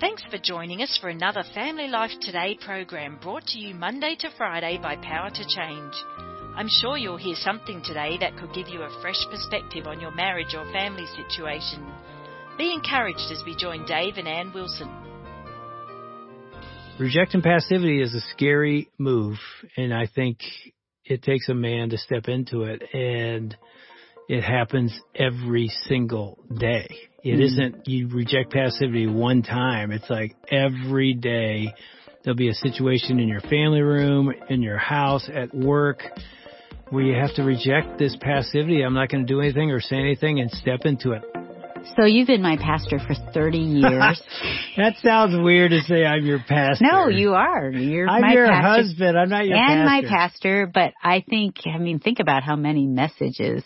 Thanks 0.00 0.22
for 0.30 0.38
joining 0.38 0.80
us 0.80 0.96
for 1.00 1.08
another 1.08 1.42
Family 1.54 1.88
Life 1.88 2.12
Today 2.20 2.56
program 2.64 3.18
brought 3.20 3.44
to 3.46 3.58
you 3.58 3.74
Monday 3.74 4.14
to 4.20 4.30
Friday 4.36 4.78
by 4.80 4.94
Power 4.94 5.28
to 5.28 5.44
Change. 5.48 5.92
I'm 6.54 6.68
sure 6.68 6.96
you'll 6.96 7.16
hear 7.16 7.34
something 7.34 7.82
today 7.82 8.16
that 8.20 8.36
could 8.36 8.54
give 8.54 8.68
you 8.68 8.82
a 8.82 9.00
fresh 9.00 9.20
perspective 9.28 9.88
on 9.88 10.00
your 10.00 10.12
marriage 10.12 10.54
or 10.56 10.70
family 10.70 11.04
situation. 11.06 11.84
Be 12.56 12.72
encouraged 12.72 13.32
as 13.32 13.42
we 13.44 13.56
join 13.56 13.86
Dave 13.86 14.18
and 14.18 14.28
Ann 14.28 14.52
Wilson. 14.54 14.88
Rejecting 17.00 17.42
passivity 17.42 18.00
is 18.00 18.14
a 18.14 18.20
scary 18.32 18.88
move, 18.98 19.38
and 19.76 19.92
I 19.92 20.06
think 20.06 20.38
it 21.04 21.24
takes 21.24 21.48
a 21.48 21.54
man 21.54 21.90
to 21.90 21.98
step 21.98 22.28
into 22.28 22.62
it, 22.62 22.84
and 22.94 23.56
it 24.28 24.44
happens 24.44 24.96
every 25.16 25.66
single 25.88 26.38
day. 26.56 27.07
It 27.34 27.40
mm. 27.40 27.72
not 27.72 27.88
you 27.88 28.08
reject 28.08 28.52
passivity 28.52 29.06
one 29.06 29.42
time. 29.42 29.92
It's 29.92 30.08
like 30.08 30.36
every 30.50 31.14
day 31.14 31.72
there'll 32.22 32.36
be 32.36 32.48
a 32.48 32.54
situation 32.54 33.20
in 33.20 33.28
your 33.28 33.40
family 33.40 33.82
room, 33.82 34.32
in 34.48 34.62
your 34.62 34.78
house, 34.78 35.28
at 35.32 35.54
work, 35.54 36.02
where 36.90 37.04
you 37.04 37.14
have 37.14 37.34
to 37.36 37.42
reject 37.42 37.98
this 37.98 38.16
passivity. 38.20 38.82
I'm 38.82 38.94
not 38.94 39.08
going 39.08 39.26
to 39.26 39.32
do 39.32 39.40
anything 39.40 39.70
or 39.70 39.80
say 39.80 39.96
anything 39.96 40.40
and 40.40 40.50
step 40.50 40.80
into 40.84 41.12
it. 41.12 41.22
So 41.96 42.04
you've 42.04 42.26
been 42.26 42.42
my 42.42 42.56
pastor 42.56 42.98
for 42.98 43.14
30 43.32 43.58
years. 43.58 44.22
that 44.76 44.94
sounds 45.02 45.34
weird 45.36 45.70
to 45.70 45.80
say 45.82 46.04
I'm 46.04 46.24
your 46.24 46.40
pastor. 46.40 46.84
No, 46.84 47.08
you 47.08 47.34
are. 47.34 47.70
You're 47.70 48.08
I'm 48.08 48.32
your 48.32 48.46
pastor. 48.46 48.82
husband. 48.82 49.18
I'm 49.18 49.28
not 49.28 49.46
your 49.46 49.56
pastor. 49.56 49.72
and 49.72 49.88
pastor. 49.88 50.08
my 50.08 50.18
pastor, 50.18 50.70
but 50.72 50.92
I 51.02 51.24
think, 51.28 51.56
I 51.72 51.78
mean, 51.78 51.98
think 51.98 52.18
about 52.20 52.42
how 52.42 52.56
many 52.56 52.86
messages 52.86 53.62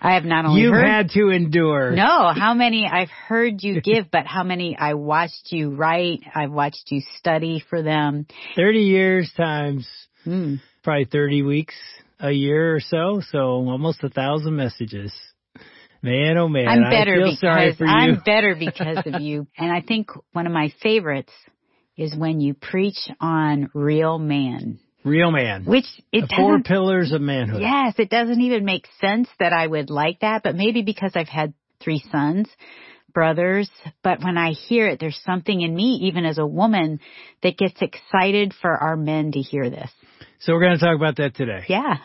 I 0.00 0.14
have 0.14 0.24
not 0.24 0.44
only 0.44 0.60
You've 0.60 0.72
heard, 0.72 0.86
had 0.86 1.10
to 1.10 1.30
endure. 1.30 1.92
No, 1.92 2.32
how 2.32 2.54
many 2.54 2.86
I've 2.86 3.10
heard 3.10 3.62
you 3.62 3.80
give, 3.80 4.10
but 4.10 4.26
how 4.26 4.42
many 4.42 4.76
I 4.78 4.94
watched 4.94 5.50
you 5.50 5.70
write, 5.74 6.20
I've 6.34 6.52
watched 6.52 6.90
you 6.90 7.00
study 7.18 7.64
for 7.70 7.82
them. 7.82 8.26
30 8.56 8.78
years 8.80 9.32
times 9.36 9.88
mm. 10.26 10.60
probably 10.82 11.06
30 11.06 11.42
weeks 11.42 11.74
a 12.20 12.30
year 12.30 12.76
or 12.76 12.80
so, 12.80 13.22
so 13.30 13.38
almost 13.38 14.04
a 14.04 14.10
thousand 14.10 14.56
messages. 14.56 15.12
Man, 16.02 16.36
oh 16.36 16.48
man, 16.48 16.68
I'm 16.68 16.90
better 16.90 17.24
because 17.24 17.76
I'm 17.80 18.20
better 18.24 18.54
because 18.54 18.98
of 19.06 19.20
you. 19.20 19.46
And 19.58 19.72
I 19.72 19.80
think 19.80 20.10
one 20.32 20.46
of 20.46 20.52
my 20.52 20.72
favorites 20.82 21.32
is 21.96 22.14
when 22.14 22.40
you 22.40 22.54
preach 22.54 23.08
on 23.20 23.70
real 23.74 24.18
man. 24.18 24.78
Real 25.06 25.30
man. 25.30 25.64
Which 25.64 25.86
it 26.10 26.22
the 26.22 26.34
four 26.36 26.60
pillars 26.62 27.12
of 27.12 27.20
manhood. 27.20 27.62
Yes, 27.62 27.94
it 27.96 28.10
doesn't 28.10 28.40
even 28.40 28.64
make 28.64 28.88
sense 29.00 29.28
that 29.38 29.52
I 29.52 29.64
would 29.64 29.88
like 29.88 30.20
that, 30.20 30.42
but 30.42 30.56
maybe 30.56 30.82
because 30.82 31.12
I've 31.14 31.28
had 31.28 31.54
three 31.80 32.04
sons, 32.10 32.48
brothers, 33.14 33.70
but 34.02 34.20
when 34.24 34.36
I 34.36 34.50
hear 34.50 34.88
it, 34.88 34.98
there's 34.98 35.20
something 35.24 35.60
in 35.60 35.72
me, 35.72 36.00
even 36.08 36.26
as 36.26 36.38
a 36.38 36.46
woman, 36.46 36.98
that 37.44 37.56
gets 37.56 37.80
excited 37.80 38.52
for 38.60 38.70
our 38.70 38.96
men 38.96 39.30
to 39.30 39.38
hear 39.38 39.70
this. 39.70 39.90
So 40.40 40.52
we're 40.52 40.62
going 40.62 40.78
to 40.78 40.84
talk 40.84 40.96
about 40.96 41.16
that 41.18 41.36
today. 41.36 41.64
Yeah. 41.68 41.98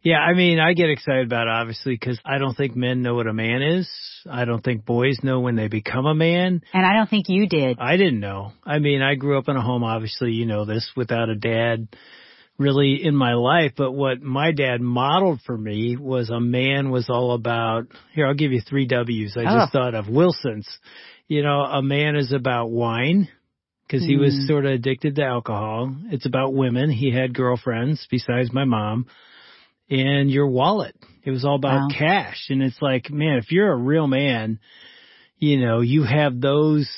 Yeah, 0.00 0.18
I 0.18 0.32
mean, 0.32 0.58
I 0.58 0.72
get 0.72 0.88
excited 0.88 1.26
about 1.26 1.48
it 1.48 1.50
obviously 1.50 1.96
because 2.00 2.18
I 2.24 2.38
don't 2.38 2.56
think 2.56 2.74
men 2.74 3.02
know 3.02 3.14
what 3.14 3.26
a 3.26 3.34
man 3.34 3.60
is. 3.60 3.90
I 4.30 4.46
don't 4.46 4.64
think 4.64 4.86
boys 4.86 5.18
know 5.22 5.40
when 5.40 5.54
they 5.54 5.68
become 5.68 6.06
a 6.06 6.14
man. 6.14 6.62
And 6.72 6.86
I 6.86 6.94
don't 6.94 7.10
think 7.10 7.26
you 7.28 7.46
did. 7.46 7.78
I 7.78 7.98
didn't 7.98 8.20
know. 8.20 8.52
I 8.64 8.78
mean, 8.78 9.02
I 9.02 9.16
grew 9.16 9.38
up 9.38 9.48
in 9.48 9.56
a 9.56 9.60
home, 9.62 9.84
obviously, 9.84 10.32
you 10.32 10.46
know 10.46 10.64
this, 10.64 10.90
without 10.96 11.28
a 11.28 11.34
dad 11.34 11.88
really 12.58 13.04
in 13.04 13.14
my 13.14 13.34
life, 13.34 13.72
but 13.76 13.92
what 13.92 14.20
my 14.20 14.52
dad 14.52 14.80
modeled 14.80 15.40
for 15.46 15.56
me 15.56 15.96
was 15.96 16.28
a 16.28 16.40
man 16.40 16.90
was 16.90 17.08
all 17.08 17.32
about, 17.32 17.86
here, 18.12 18.26
I'll 18.26 18.34
give 18.34 18.52
you 18.52 18.60
three 18.60 18.86
W's 18.86 19.36
I 19.36 19.44
just 19.44 19.74
oh. 19.74 19.78
thought 19.78 19.94
of. 19.94 20.08
Wilson's. 20.08 20.68
You 21.28 21.42
know, 21.42 21.60
a 21.60 21.82
man 21.82 22.16
is 22.16 22.32
about 22.32 22.70
wine 22.70 23.28
because 23.86 24.04
he 24.04 24.16
mm. 24.16 24.20
was 24.20 24.46
sort 24.48 24.64
of 24.64 24.72
addicted 24.72 25.16
to 25.16 25.24
alcohol. 25.24 25.94
It's 26.10 26.26
about 26.26 26.54
women. 26.54 26.90
He 26.90 27.12
had 27.12 27.34
girlfriends 27.34 28.06
besides 28.10 28.52
my 28.52 28.64
mom 28.64 29.06
and 29.90 30.30
your 30.30 30.48
wallet. 30.48 30.96
It 31.24 31.30
was 31.30 31.44
all 31.44 31.56
about 31.56 31.90
wow. 31.90 31.96
cash. 31.96 32.46
And 32.48 32.62
it's 32.62 32.80
like, 32.80 33.10
man, 33.10 33.38
if 33.38 33.52
you're 33.52 33.70
a 33.70 33.76
real 33.76 34.06
man, 34.06 34.58
you 35.36 35.58
know, 35.60 35.80
you 35.80 36.02
have 36.02 36.40
those 36.40 36.90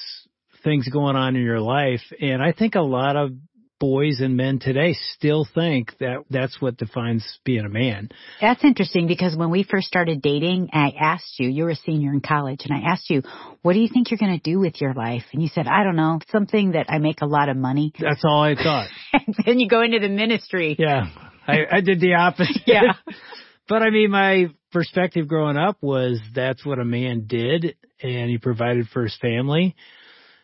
things 0.63 0.89
going 0.89 1.17
on 1.17 1.37
in 1.37 1.43
your 1.43 1.61
life. 1.61 2.03
And 2.21 2.43
I 2.43 2.53
think 2.53 2.75
a 2.75 2.81
lot 2.81 3.17
of 3.17 3.33
boys 3.81 4.21
and 4.21 4.37
men 4.37 4.59
today 4.61 4.95
still 5.15 5.47
think 5.55 5.97
that 5.99 6.25
that's 6.31 6.61
what 6.61 6.77
defines 6.77 7.39
being 7.45 7.65
a 7.65 7.69
man. 7.69 8.11
That's 8.41 8.63
interesting 8.63 9.09
because 9.09 9.35
when 9.35 9.51
we 9.51 9.65
first 9.65 9.89
started 9.89 10.23
dating, 10.23 10.69
I 10.73 10.93
asked 11.01 11.41
you, 11.41 11.49
you 11.49 11.65
were 11.65 11.71
a 11.71 11.77
senior 11.77 12.13
in 12.13 12.21
college, 12.21 12.61
and 12.69 12.77
I 12.77 12.91
asked 12.93 13.11
you, 13.11 13.23
what 13.63 13.73
do 13.73 13.81
you 13.81 13.89
think 13.89 14.11
you're 14.11 14.19
going 14.19 14.39
to 14.39 14.51
do 14.51 14.61
with 14.61 14.81
your 14.81 14.95
life? 14.95 15.25
And 15.33 15.43
you 15.43 15.49
said, 15.49 15.67
I 15.67 15.83
don't 15.83 15.97
know, 15.97 16.21
something 16.31 16.73
that 16.73 16.87
I 16.91 16.99
make 16.99 17.23
a 17.23 17.27
lot 17.27 17.49
of 17.49 17.57
money. 17.57 17.93
That's 17.99 18.23
all 18.23 18.43
I 18.43 18.55
thought. 18.55 18.89
and 19.13 19.35
then 19.45 19.59
you 19.59 19.69
go 19.69 19.83
into 19.83 19.99
the 19.99 20.09
ministry. 20.09 20.77
Yeah. 20.79 21.07
I, 21.47 21.65
I 21.73 21.81
did 21.81 22.01
the 22.01 22.15
opposite. 22.15 22.63
yeah. 22.67 22.93
but 23.69 23.83
I 23.83 23.91
mean, 23.91 24.11
my 24.11 24.51
perspective 24.73 25.27
growing 25.27 25.57
up 25.57 25.79
was 25.81 26.21
that's 26.35 26.65
what 26.65 26.79
a 26.79 26.85
man 26.85 27.25
did 27.27 27.77
and 28.03 28.31
he 28.31 28.39
provided 28.39 28.89
for 28.89 29.03
his 29.03 29.17
family. 29.21 29.75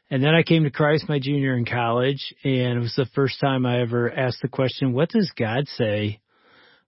And 0.09 0.23
then 0.23 0.35
I 0.35 0.43
came 0.43 0.65
to 0.65 0.71
Christ 0.71 1.09
my 1.09 1.19
junior 1.19 1.57
in 1.57 1.65
college, 1.65 2.33
and 2.45 2.79
it 2.79 2.81
was 2.81 2.95
the 2.97 3.09
first 3.15 3.41
time 3.41 3.67
I 3.67 3.81
ever 3.81 4.11
asked 4.11 4.39
the 4.41 4.49
question, 4.49 4.93
what 4.93 5.09
does 5.09 5.33
God 5.37 5.67
say 5.67 6.21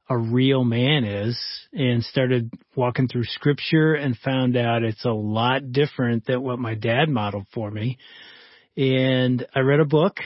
a 0.09 0.17
real 0.17 0.62
man 0.62 1.05
is? 1.05 1.39
And 1.73 2.05
started 2.05 2.53
walking 2.77 3.09
through 3.09 3.25
scripture 3.25 3.95
and 3.95 4.17
found 4.17 4.56
out 4.56 4.84
it's 4.84 5.05
a 5.05 5.11
lot 5.11 5.73
different 5.73 6.27
than 6.27 6.43
what 6.43 6.61
my 6.61 6.75
dad 6.75 7.09
modeled 7.09 7.47
for 7.53 7.69
me. 7.69 7.99
And 8.77 9.45
I 9.53 9.61
read 9.61 9.81
a 9.81 9.85
book, 9.85 10.19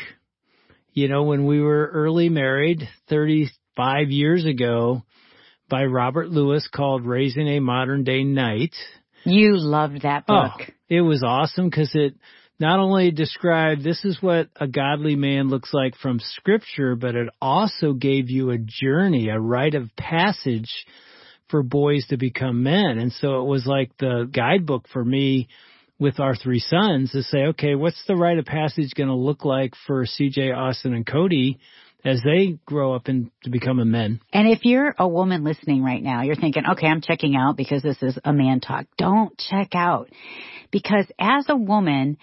you 0.92 1.09
know, 1.09 1.22
when 1.22 1.47
we 1.47 1.62
were 1.62 1.91
early 1.94 2.28
married, 2.28 2.86
35 3.09 4.10
years 4.10 4.44
ago, 4.44 5.03
by 5.70 5.84
Robert 5.84 6.28
Lewis 6.28 6.69
called 6.70 7.06
Raising 7.06 7.48
a 7.48 7.60
Modern 7.60 8.04
Day 8.04 8.22
Knight. 8.24 8.74
You 9.24 9.56
loved 9.56 10.03
that 10.03 10.24
oh, 10.28 10.42
book. 10.42 10.60
Oh, 10.60 10.74
it 10.91 11.00
was 11.00 11.22
awesome 11.26 11.70
because 11.70 11.91
it 11.94 12.14
not 12.62 12.78
only 12.78 13.10
described 13.10 13.82
this 13.82 14.04
is 14.04 14.22
what 14.22 14.48
a 14.54 14.68
godly 14.68 15.16
man 15.16 15.48
looks 15.48 15.74
like 15.74 15.96
from 15.96 16.20
scripture, 16.20 16.94
but 16.94 17.16
it 17.16 17.28
also 17.40 17.92
gave 17.92 18.30
you 18.30 18.50
a 18.50 18.56
journey, 18.56 19.28
a 19.28 19.38
rite 19.38 19.74
of 19.74 19.90
passage 19.96 20.70
for 21.50 21.64
boys 21.64 22.06
to 22.06 22.16
become 22.16 22.62
men. 22.62 22.98
And 22.98 23.12
so 23.12 23.40
it 23.42 23.46
was 23.46 23.66
like 23.66 23.90
the 23.98 24.30
guidebook 24.32 24.86
for 24.92 25.04
me 25.04 25.48
with 25.98 26.20
our 26.20 26.36
three 26.36 26.60
sons 26.60 27.10
to 27.10 27.24
say, 27.24 27.46
okay, 27.46 27.74
what's 27.74 28.00
the 28.06 28.14
rite 28.14 28.38
of 28.38 28.44
passage 28.44 28.92
going 28.96 29.08
to 29.08 29.14
look 29.16 29.44
like 29.44 29.74
for 29.88 30.06
CJ, 30.06 30.56
Austin, 30.56 30.94
and 30.94 31.04
Cody 31.04 31.58
as 32.04 32.20
they 32.24 32.58
grow 32.64 32.94
up 32.94 33.08
and 33.08 33.32
to 33.42 33.50
become 33.50 33.80
a 33.80 33.84
men. 33.84 34.20
And 34.32 34.48
if 34.48 34.60
you're 34.64 34.94
a 34.96 35.08
woman 35.08 35.42
listening 35.42 35.82
right 35.82 36.02
now, 36.02 36.22
you're 36.22 36.36
thinking, 36.36 36.62
okay, 36.72 36.86
I'm 36.86 37.00
checking 37.00 37.34
out 37.34 37.56
because 37.56 37.82
this 37.82 38.00
is 38.02 38.16
a 38.24 38.32
man 38.32 38.60
talk. 38.60 38.86
Don't 38.98 39.36
check 39.36 39.70
out. 39.74 40.10
Because 40.70 41.06
as 41.18 41.46
a 41.48 41.56
woman, 41.56 42.18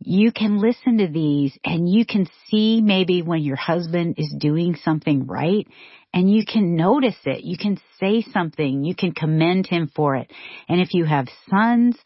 you 0.00 0.32
can 0.32 0.58
listen 0.58 0.98
to 0.98 1.08
these 1.08 1.58
and 1.64 1.88
you 1.88 2.04
can 2.04 2.28
see 2.48 2.80
maybe 2.80 3.22
when 3.22 3.42
your 3.42 3.56
husband 3.56 4.16
is 4.18 4.34
doing 4.38 4.76
something 4.84 5.26
right 5.26 5.66
and 6.12 6.30
you 6.30 6.44
can 6.44 6.76
notice 6.76 7.18
it. 7.24 7.44
You 7.44 7.58
can 7.58 7.78
say 7.98 8.22
something. 8.32 8.84
You 8.84 8.94
can 8.94 9.12
commend 9.12 9.66
him 9.66 9.90
for 9.94 10.16
it. 10.16 10.30
And 10.68 10.80
if 10.80 10.94
you 10.94 11.04
have 11.04 11.28
sons, 11.50 11.96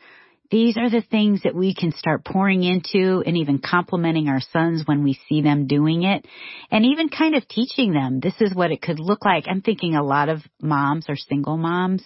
these 0.51 0.77
are 0.77 0.91
the 0.91 1.03
things 1.11 1.43
that 1.45 1.55
we 1.55 1.75
can 1.75 1.93
start 1.93 2.25
pouring 2.25 2.65
into 2.65 3.23
and 3.25 3.37
even 3.37 3.59
complimenting 3.59 4.29
our 4.29 4.41
sons 4.53 4.83
when 4.85 5.05
we 5.05 5.19
see 5.29 5.43
them 5.43 5.67
doing 5.67 6.03
it 6.03 6.27
and 6.71 6.85
even 6.85 7.09
kind 7.09 7.37
of 7.37 7.47
teaching 7.47 7.93
them 7.93 8.21
this 8.21 8.35
is 8.41 8.55
what 8.55 8.73
it 8.73 8.83
could 8.83 8.99
look 8.99 9.25
like. 9.25 9.45
I'm 9.47 9.63
thinking 9.63 9.95
a 9.95 10.03
lot 10.03 10.29
of 10.29 10.41
moms 10.61 11.07
are 11.09 11.17
single 11.17 11.57
moms 11.57 12.03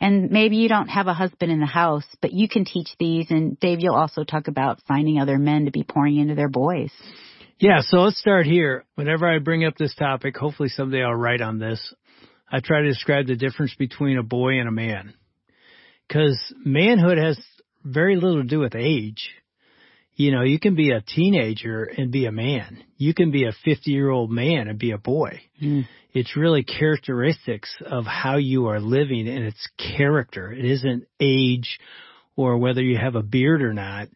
and 0.00 0.30
maybe 0.30 0.56
you 0.56 0.68
don't 0.68 0.88
have 0.88 1.06
a 1.06 1.14
husband 1.14 1.52
in 1.52 1.60
the 1.60 1.66
house, 1.66 2.06
but 2.20 2.32
you 2.32 2.48
can 2.48 2.64
teach 2.64 2.88
these 2.98 3.26
and 3.30 3.58
Dave, 3.60 3.80
you'll 3.80 3.94
also 3.94 4.24
talk 4.24 4.48
about 4.48 4.80
finding 4.88 5.20
other 5.20 5.38
men 5.38 5.66
to 5.66 5.70
be 5.70 5.84
pouring 5.84 6.16
into 6.16 6.34
their 6.34 6.48
boys. 6.48 6.90
Yeah, 7.58 7.80
so 7.82 7.98
let's 7.98 8.18
start 8.18 8.46
here. 8.46 8.84
Whenever 8.96 9.28
I 9.28 9.38
bring 9.38 9.64
up 9.64 9.76
this 9.76 9.94
topic, 9.94 10.36
hopefully 10.36 10.68
someday 10.68 11.02
I'll 11.02 11.14
write 11.14 11.40
on 11.40 11.58
this. 11.58 11.94
I 12.50 12.60
try 12.60 12.80
to 12.80 12.88
describe 12.88 13.26
the 13.26 13.36
difference 13.36 13.74
between 13.78 14.18
a 14.18 14.22
boy 14.22 14.58
and 14.58 14.68
a 14.68 14.72
man. 14.72 15.14
Because 16.08 16.38
manhood 16.64 17.18
has 17.18 17.38
very 17.84 18.16
little 18.16 18.42
to 18.42 18.48
do 18.48 18.60
with 18.60 18.74
age. 18.74 19.30
You 20.14 20.30
know, 20.30 20.42
you 20.42 20.60
can 20.60 20.74
be 20.74 20.90
a 20.90 21.00
teenager 21.00 21.84
and 21.84 22.12
be 22.12 22.26
a 22.26 22.32
man. 22.32 22.84
You 22.98 23.14
can 23.14 23.30
be 23.30 23.44
a 23.44 23.52
50 23.64 23.90
year 23.90 24.10
old 24.10 24.30
man 24.30 24.68
and 24.68 24.78
be 24.78 24.90
a 24.90 24.98
boy. 24.98 25.40
Mm. 25.62 25.86
It's 26.12 26.36
really 26.36 26.62
characteristics 26.62 27.74
of 27.84 28.04
how 28.04 28.36
you 28.36 28.66
are 28.66 28.80
living 28.80 29.26
and 29.26 29.44
it's 29.44 29.68
character. 29.96 30.52
It 30.52 30.64
isn't 30.64 31.06
age 31.18 31.78
or 32.36 32.58
whether 32.58 32.82
you 32.82 32.98
have 32.98 33.14
a 33.14 33.22
beard 33.22 33.62
or 33.62 33.72
not. 33.72 34.08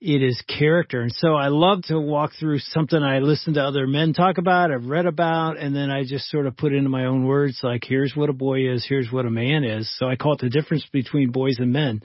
It 0.00 0.22
is 0.22 0.40
character. 0.42 1.02
And 1.02 1.12
so 1.12 1.34
I 1.34 1.48
love 1.48 1.82
to 1.88 2.00
walk 2.00 2.32
through 2.38 2.60
something 2.60 3.02
I 3.02 3.18
listen 3.18 3.54
to 3.54 3.62
other 3.64 3.86
men 3.86 4.12
talk 4.12 4.38
about, 4.38 4.70
I've 4.70 4.86
read 4.86 5.06
about, 5.06 5.58
and 5.58 5.74
then 5.74 5.90
I 5.90 6.04
just 6.04 6.30
sort 6.30 6.46
of 6.46 6.56
put 6.56 6.72
into 6.72 6.88
my 6.88 7.06
own 7.06 7.26
words 7.26 7.58
like, 7.62 7.82
here's 7.84 8.14
what 8.14 8.30
a 8.30 8.32
boy 8.32 8.72
is, 8.72 8.86
here's 8.88 9.10
what 9.10 9.26
a 9.26 9.30
man 9.30 9.64
is. 9.64 9.92
So 9.98 10.08
I 10.08 10.14
call 10.14 10.34
it 10.34 10.40
the 10.40 10.50
difference 10.50 10.86
between 10.92 11.32
boys 11.32 11.56
and 11.58 11.72
men 11.72 12.02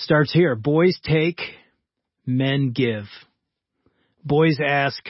starts 0.00 0.32
here. 0.32 0.54
Boys 0.56 0.98
take, 1.02 1.40
men 2.26 2.72
give. 2.72 3.04
Boys 4.24 4.58
ask, 4.64 5.02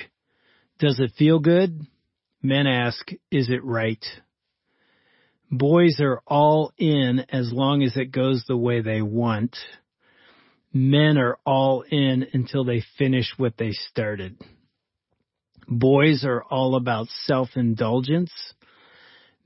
does 0.79 1.01
it 1.01 1.13
feel 1.19 1.39
good? 1.39 1.87
Men 2.43 2.67
ask, 2.67 3.11
is 3.31 3.51
it 3.51 3.65
right? 3.65 4.05
Boys 5.51 5.99
are 6.01 6.23
all 6.27 6.73
in 6.79 7.27
as 7.31 7.51
long 7.53 7.83
as 7.83 7.97
it 7.97 8.13
goes 8.13 8.45
the 8.47 8.57
way 8.57 8.81
they 8.81 9.03
want. 9.03 9.57
Men 10.73 11.19
are 11.19 11.39
all 11.45 11.83
in 11.83 12.27
until 12.33 12.65
they 12.65 12.85
finish 12.99 13.35
what 13.37 13.55
they 13.59 13.73
started. 13.73 14.41
Boys 15.67 16.25
are 16.25 16.43
all 16.43 16.77
about 16.77 17.09
self-indulgence. 17.25 18.33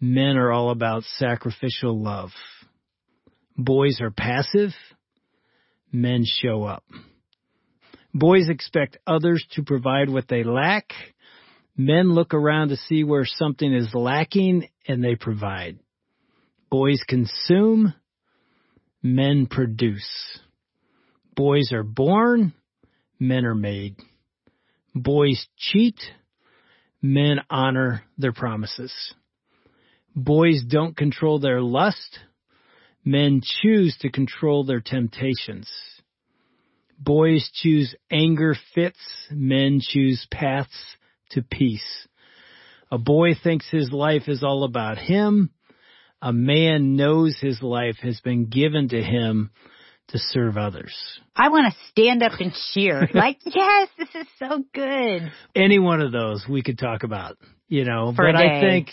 Men 0.01 0.37
are 0.37 0.53
all 0.53 0.71
about 0.71 1.05
sacrificial 1.17 2.03
love. 2.03 2.31
Boys 3.57 4.01
are 4.01 4.11
passive. 4.11 4.73
Men 5.95 6.25
show 6.27 6.65
up. 6.65 6.83
Boys 8.13 8.49
expect 8.49 8.99
others 9.07 9.47
to 9.53 9.63
provide 9.63 10.11
what 10.11 10.27
they 10.27 10.43
lack. 10.43 10.93
Men 11.77 12.15
look 12.15 12.35
around 12.35 12.71
to 12.71 12.77
see 12.77 13.05
where 13.05 13.25
something 13.25 13.73
is 13.73 13.95
lacking 13.95 14.69
and 14.89 15.05
they 15.05 15.15
provide. 15.15 15.79
Boys 16.69 17.01
consume. 17.09 17.95
Men 19.05 19.47
produce. 19.47 20.11
Boys 21.37 21.71
are 21.73 21.85
born. 21.85 22.55
Men 23.21 23.45
are 23.45 23.55
made. 23.55 23.95
Boys 24.97 25.47
cheat. 25.57 26.01
Men 27.01 27.39
honor 27.49 28.03
their 28.19 28.33
promises. 28.33 28.93
Boys 30.17 30.65
don't 30.69 30.97
control 30.97 31.39
their 31.39 31.61
lust. 31.61 32.19
Men 33.05 33.43
choose 33.43 33.97
to 34.01 34.11
control 34.11 34.65
their 34.65 34.81
temptations. 34.81 35.71
Boys 36.99 37.51
choose 37.53 37.95
anger 38.11 38.57
fits. 38.75 38.99
Men 39.31 39.81
choose 39.83 40.27
paths 40.31 40.97
to 41.31 41.43
peace. 41.43 42.09
A 42.91 42.99
boy 42.99 43.35
thinks 43.35 43.69
his 43.69 43.93
life 43.93 44.29
is 44.29 44.43
all 44.43 44.65
about 44.65 44.99
him. 44.99 45.51
A 46.23 46.33
man 46.33 46.97
knows 46.97 47.37
his 47.39 47.63
life 47.63 47.97
has 48.03 48.21
been 48.21 48.47
given 48.47 48.89
to 48.89 49.03
him 49.03 49.51
to 50.09 50.19
serve 50.19 50.57
others. 50.57 50.95
I 51.35 51.49
want 51.49 51.73
to 51.73 51.79
stand 51.91 52.23
up 52.23 52.41
and 52.41 52.53
cheer. 52.73 53.09
like, 53.15 53.39
yes, 53.45 53.89
this 53.99 54.09
is 54.15 54.27
so 54.39 54.65
good. 54.73 55.33
Any 55.55 55.79
one 55.79 56.01
of 56.01 56.13
those 56.13 56.47
we 56.49 56.63
could 56.63 56.79
talk 56.79 57.03
about, 57.03 57.37
you 57.69 57.85
know, 57.85 58.13
For 58.15 58.27
but 58.27 58.37
I 58.37 58.61
think 58.61 58.89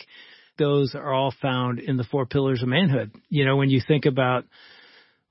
those 0.61 0.93
are 0.93 1.11
all 1.11 1.33
found 1.41 1.79
in 1.79 1.97
the 1.97 2.03
four 2.03 2.25
pillars 2.25 2.61
of 2.61 2.69
manhood. 2.69 3.11
You 3.29 3.45
know, 3.45 3.57
when 3.57 3.69
you 3.69 3.81
think 3.85 4.05
about 4.05 4.45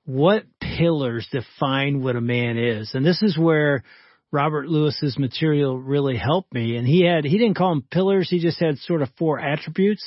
what 0.05 0.43
pillars 0.59 1.27
define 1.31 2.03
what 2.03 2.17
a 2.17 2.21
man 2.21 2.57
is, 2.57 2.91
and 2.93 3.05
this 3.05 3.21
is 3.21 3.37
where 3.37 3.83
Robert 4.31 4.67
Lewis's 4.67 5.17
material 5.17 5.77
really 5.77 6.17
helped 6.17 6.53
me. 6.53 6.75
And 6.75 6.87
he 6.87 7.05
had, 7.05 7.23
he 7.25 7.37
didn't 7.37 7.57
call 7.57 7.69
them 7.69 7.85
pillars. 7.89 8.29
He 8.29 8.39
just 8.39 8.59
had 8.59 8.77
sort 8.79 9.01
of 9.01 9.09
four 9.17 9.39
attributes. 9.39 10.03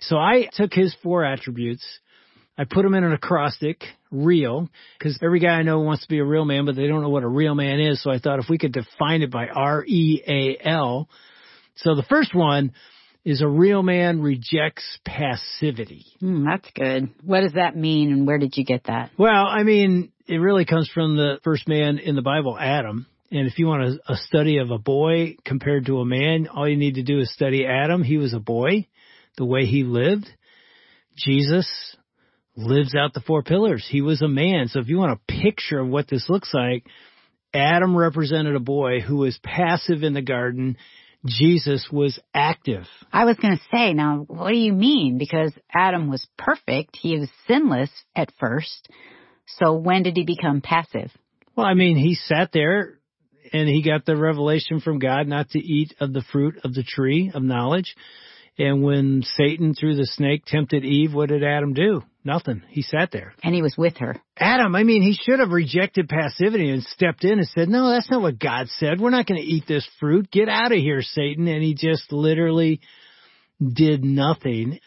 So 0.00 0.16
I 0.16 0.48
took 0.52 0.72
his 0.72 0.94
four 1.02 1.24
attributes. 1.24 1.84
I 2.58 2.64
put 2.64 2.82
them 2.82 2.94
in 2.94 3.04
an 3.04 3.12
acrostic, 3.12 3.82
real, 4.10 4.68
because 4.98 5.18
every 5.22 5.40
guy 5.40 5.52
I 5.52 5.62
know 5.62 5.80
wants 5.80 6.02
to 6.02 6.08
be 6.08 6.18
a 6.18 6.24
real 6.24 6.44
man, 6.44 6.64
but 6.64 6.76
they 6.76 6.86
don't 6.86 7.02
know 7.02 7.10
what 7.10 7.22
a 7.22 7.28
real 7.28 7.54
man 7.54 7.80
is. 7.80 8.02
So 8.02 8.10
I 8.10 8.18
thought 8.18 8.38
if 8.38 8.48
we 8.48 8.58
could 8.58 8.72
define 8.72 9.22
it 9.22 9.30
by 9.30 9.48
R-E-A-L. 9.48 11.08
So 11.76 11.94
the 11.94 12.02
first 12.08 12.34
one 12.34 12.72
is 13.26 13.42
a 13.42 13.48
real 13.48 13.82
man 13.82 14.22
rejects 14.22 14.84
passivity. 15.04 16.06
Hmm, 16.20 16.44
that's 16.44 16.68
good. 16.76 17.10
What 17.24 17.40
does 17.40 17.54
that 17.54 17.76
mean 17.76 18.12
and 18.12 18.24
where 18.24 18.38
did 18.38 18.56
you 18.56 18.64
get 18.64 18.84
that? 18.84 19.10
Well, 19.18 19.46
I 19.46 19.64
mean, 19.64 20.12
it 20.28 20.36
really 20.36 20.64
comes 20.64 20.88
from 20.94 21.16
the 21.16 21.40
first 21.42 21.66
man 21.66 21.98
in 21.98 22.14
the 22.14 22.22
Bible, 22.22 22.56
Adam. 22.58 23.04
And 23.32 23.48
if 23.48 23.58
you 23.58 23.66
want 23.66 23.82
a, 23.82 24.12
a 24.12 24.16
study 24.16 24.58
of 24.58 24.70
a 24.70 24.78
boy 24.78 25.36
compared 25.44 25.86
to 25.86 25.98
a 25.98 26.04
man, 26.04 26.46
all 26.46 26.68
you 26.68 26.76
need 26.76 26.94
to 26.94 27.02
do 27.02 27.18
is 27.18 27.32
study 27.32 27.66
Adam. 27.66 28.04
He 28.04 28.16
was 28.16 28.32
a 28.32 28.38
boy, 28.38 28.86
the 29.36 29.44
way 29.44 29.66
he 29.66 29.82
lived. 29.82 30.28
Jesus 31.18 31.66
lives 32.56 32.94
out 32.94 33.12
the 33.12 33.20
four 33.20 33.42
pillars. 33.42 33.84
He 33.90 34.02
was 34.02 34.22
a 34.22 34.28
man. 34.28 34.68
So 34.68 34.78
if 34.78 34.88
you 34.88 34.98
want 34.98 35.18
a 35.18 35.42
picture 35.42 35.80
of 35.80 35.88
what 35.88 36.06
this 36.08 36.26
looks 36.28 36.54
like, 36.54 36.86
Adam 37.52 37.96
represented 37.96 38.54
a 38.54 38.60
boy 38.60 39.00
who 39.00 39.16
was 39.16 39.36
passive 39.42 40.04
in 40.04 40.14
the 40.14 40.22
garden. 40.22 40.76
Jesus 41.26 41.88
was 41.90 42.18
active. 42.34 42.84
I 43.12 43.24
was 43.24 43.36
going 43.36 43.56
to 43.56 43.62
say, 43.70 43.92
now, 43.92 44.24
what 44.26 44.50
do 44.50 44.56
you 44.56 44.72
mean? 44.72 45.18
Because 45.18 45.52
Adam 45.72 46.08
was 46.08 46.26
perfect. 46.38 46.96
He 46.96 47.18
was 47.18 47.28
sinless 47.46 47.90
at 48.14 48.32
first. 48.38 48.88
So 49.58 49.74
when 49.74 50.02
did 50.02 50.16
he 50.16 50.24
become 50.24 50.60
passive? 50.60 51.10
Well, 51.54 51.66
I 51.66 51.74
mean, 51.74 51.96
he 51.96 52.14
sat 52.14 52.50
there 52.52 52.98
and 53.52 53.68
he 53.68 53.82
got 53.82 54.04
the 54.04 54.16
revelation 54.16 54.80
from 54.80 54.98
God 54.98 55.26
not 55.26 55.50
to 55.50 55.58
eat 55.58 55.94
of 56.00 56.12
the 56.12 56.24
fruit 56.32 56.60
of 56.64 56.74
the 56.74 56.82
tree 56.82 57.30
of 57.32 57.42
knowledge. 57.42 57.94
And 58.58 58.82
when 58.82 59.22
Satan 59.22 59.74
through 59.74 59.96
the 59.96 60.06
snake 60.06 60.44
tempted 60.46 60.84
Eve, 60.84 61.14
what 61.14 61.28
did 61.28 61.44
Adam 61.44 61.74
do? 61.74 62.02
Nothing. 62.26 62.64
He 62.70 62.82
sat 62.82 63.12
there. 63.12 63.34
And 63.44 63.54
he 63.54 63.62
was 63.62 63.76
with 63.78 63.98
her. 63.98 64.16
Adam, 64.36 64.74
I 64.74 64.82
mean, 64.82 65.00
he 65.00 65.12
should 65.12 65.38
have 65.38 65.50
rejected 65.50 66.08
passivity 66.08 66.70
and 66.70 66.82
stepped 66.82 67.22
in 67.22 67.38
and 67.38 67.46
said, 67.46 67.68
no, 67.68 67.88
that's 67.88 68.10
not 68.10 68.20
what 68.20 68.40
God 68.40 68.66
said. 68.80 69.00
We're 69.00 69.10
not 69.10 69.26
going 69.26 69.40
to 69.40 69.46
eat 69.46 69.68
this 69.68 69.88
fruit. 70.00 70.28
Get 70.32 70.48
out 70.48 70.72
of 70.72 70.78
here, 70.78 71.02
Satan. 71.02 71.46
And 71.46 71.62
he 71.62 71.74
just 71.74 72.10
literally 72.10 72.80
did 73.62 74.02
nothing. 74.02 74.80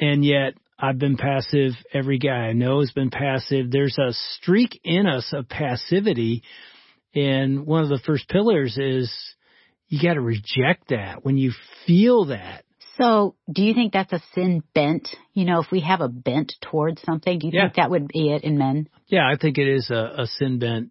And 0.00 0.24
yet 0.24 0.54
I've 0.78 0.96
been 0.96 1.16
passive. 1.16 1.72
Every 1.92 2.18
guy 2.18 2.30
I 2.30 2.52
know 2.52 2.78
has 2.78 2.92
been 2.92 3.10
passive. 3.10 3.72
There's 3.72 3.98
a 3.98 4.12
streak 4.36 4.80
in 4.84 5.08
us 5.08 5.28
of 5.32 5.48
passivity. 5.48 6.44
And 7.16 7.66
one 7.66 7.82
of 7.82 7.88
the 7.88 8.00
first 8.06 8.28
pillars 8.28 8.78
is 8.78 9.12
you 9.88 10.00
got 10.00 10.14
to 10.14 10.20
reject 10.20 10.90
that. 10.90 11.24
When 11.24 11.36
you 11.36 11.50
feel 11.84 12.26
that, 12.26 12.64
So 12.96 13.34
do 13.52 13.62
you 13.62 13.74
think 13.74 13.92
that's 13.92 14.12
a 14.12 14.22
sin 14.34 14.62
bent? 14.74 15.08
You 15.32 15.44
know, 15.44 15.60
if 15.60 15.70
we 15.70 15.80
have 15.80 16.00
a 16.00 16.08
bent 16.08 16.52
towards 16.60 17.02
something, 17.02 17.38
do 17.38 17.46
you 17.48 17.52
Yeah. 17.54 17.62
think 17.64 17.74
that 17.74 17.90
would 17.90 18.08
be 18.08 18.30
it 18.30 18.44
in 18.44 18.56
men? 18.58 18.88
Yeah, 19.08 19.28
I 19.28 19.36
think 19.36 19.58
it 19.58 19.68
is 19.68 19.90
a, 19.90 20.14
a 20.22 20.26
sin 20.26 20.58
bent 20.58 20.90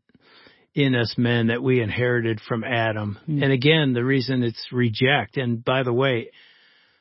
in 0.74 0.96
us 0.96 1.16
men 1.18 1.48
that 1.48 1.62
we 1.62 1.82
inherited 1.82 2.42
from 2.42 2.64
Adam. 2.64 3.18
Mm. 3.28 3.44
And 3.44 3.52
again, 3.54 3.94
the 3.94 4.04
reason 4.04 4.44
it's 4.44 4.72
reject. 4.72 5.38
And 5.38 5.64
by 5.64 5.84
the 5.84 5.94
way, 5.94 6.32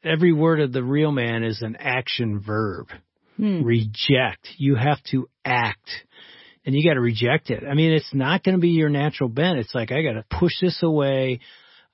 every 0.05 0.33
word 0.33 0.61
of 0.61 0.73
the 0.73 0.83
real 0.85 1.11
man 1.11 1.43
is 1.43 1.63
an 1.63 1.77
action 1.79 2.41
verb. 2.41 2.89
Hmm. 3.39 3.63
Reject. 3.63 4.47
You 4.59 4.75
have 4.75 5.03
to 5.11 5.27
act. 5.45 5.89
And 6.65 6.75
you 6.75 6.89
got 6.89 6.95
to 6.95 7.01
reject 7.01 7.51
it. 7.51 7.65
I 7.69 7.75
mean, 7.75 7.93
it's 7.93 8.13
not 8.15 8.45
going 8.45 8.55
to 8.57 8.61
be 8.61 8.69
your 8.71 8.91
natural 8.91 9.29
bent. 9.29 9.59
It's 9.59 9.75
like, 9.75 9.91
I 9.91 10.03
got 10.03 10.13
to 10.13 10.25
push 10.31 10.53
this 10.61 10.81
away. 10.83 11.41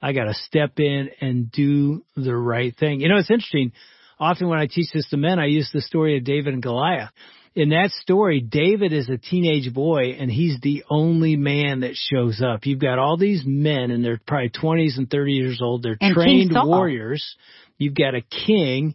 I 0.00 0.12
got 0.12 0.24
to 0.24 0.34
step 0.34 0.78
in 0.78 1.10
and 1.20 1.50
do 1.50 2.04
the 2.16 2.36
right 2.36 2.74
thing. 2.76 3.00
You 3.00 3.08
know, 3.08 3.16
it's 3.16 3.30
interesting. 3.30 3.72
Often 4.20 4.48
when 4.48 4.58
I 4.58 4.66
teach 4.66 4.92
this 4.92 5.08
to 5.10 5.16
men, 5.16 5.38
I 5.38 5.46
use 5.46 5.70
the 5.72 5.80
story 5.80 6.16
of 6.16 6.24
David 6.24 6.54
and 6.54 6.62
Goliath. 6.62 7.10
In 7.54 7.70
that 7.70 7.90
story, 7.90 8.40
David 8.40 8.92
is 8.92 9.08
a 9.08 9.18
teenage 9.18 9.72
boy 9.72 10.16
and 10.18 10.30
he's 10.30 10.60
the 10.60 10.84
only 10.88 11.34
man 11.36 11.80
that 11.80 11.96
shows 11.96 12.40
up. 12.40 12.66
You've 12.66 12.78
got 12.78 13.00
all 13.00 13.16
these 13.16 13.42
men 13.44 13.90
and 13.90 14.04
they're 14.04 14.20
probably 14.24 14.50
20s 14.50 14.96
and 14.96 15.10
30 15.10 15.32
years 15.32 15.60
old. 15.60 15.82
They're 15.82 15.96
And 16.00 16.14
trained 16.14 16.52
warriors. 16.54 17.36
You've 17.76 17.94
got 17.94 18.14
a 18.14 18.20
king 18.20 18.94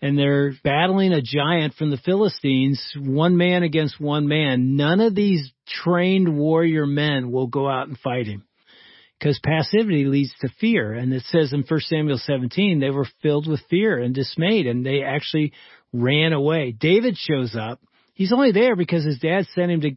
and 0.00 0.18
they're 0.18 0.52
battling 0.64 1.12
a 1.12 1.22
giant 1.22 1.74
from 1.74 1.90
the 1.90 1.96
Philistines, 1.96 2.82
one 2.96 3.36
man 3.36 3.62
against 3.62 4.00
one 4.00 4.26
man. 4.26 4.74
None 4.74 5.00
of 5.00 5.14
these 5.14 5.52
trained 5.68 6.36
warrior 6.36 6.86
men 6.86 7.30
will 7.30 7.46
go 7.46 7.68
out 7.68 7.86
and 7.86 7.96
fight 7.98 8.26
him 8.26 8.44
because 9.22 9.38
passivity 9.44 10.04
leads 10.06 10.34
to 10.40 10.48
fear. 10.60 10.92
And 10.92 11.12
it 11.12 11.22
says 11.28 11.52
in 11.52 11.62
1 11.62 11.80
Samuel 11.82 12.18
17, 12.18 12.80
they 12.80 12.90
were 12.90 13.06
filled 13.22 13.46
with 13.46 13.60
fear 13.70 13.98
and 13.98 14.12
dismayed 14.12 14.66
and 14.66 14.84
they 14.84 15.04
actually 15.04 15.52
ran 15.92 16.32
away. 16.32 16.72
David 16.72 17.16
shows 17.16 17.54
up. 17.54 17.80
He's 18.14 18.32
only 18.32 18.50
there 18.50 18.74
because 18.74 19.04
his 19.04 19.20
dad 19.20 19.46
sent 19.54 19.70
him 19.70 19.80
to 19.82 19.90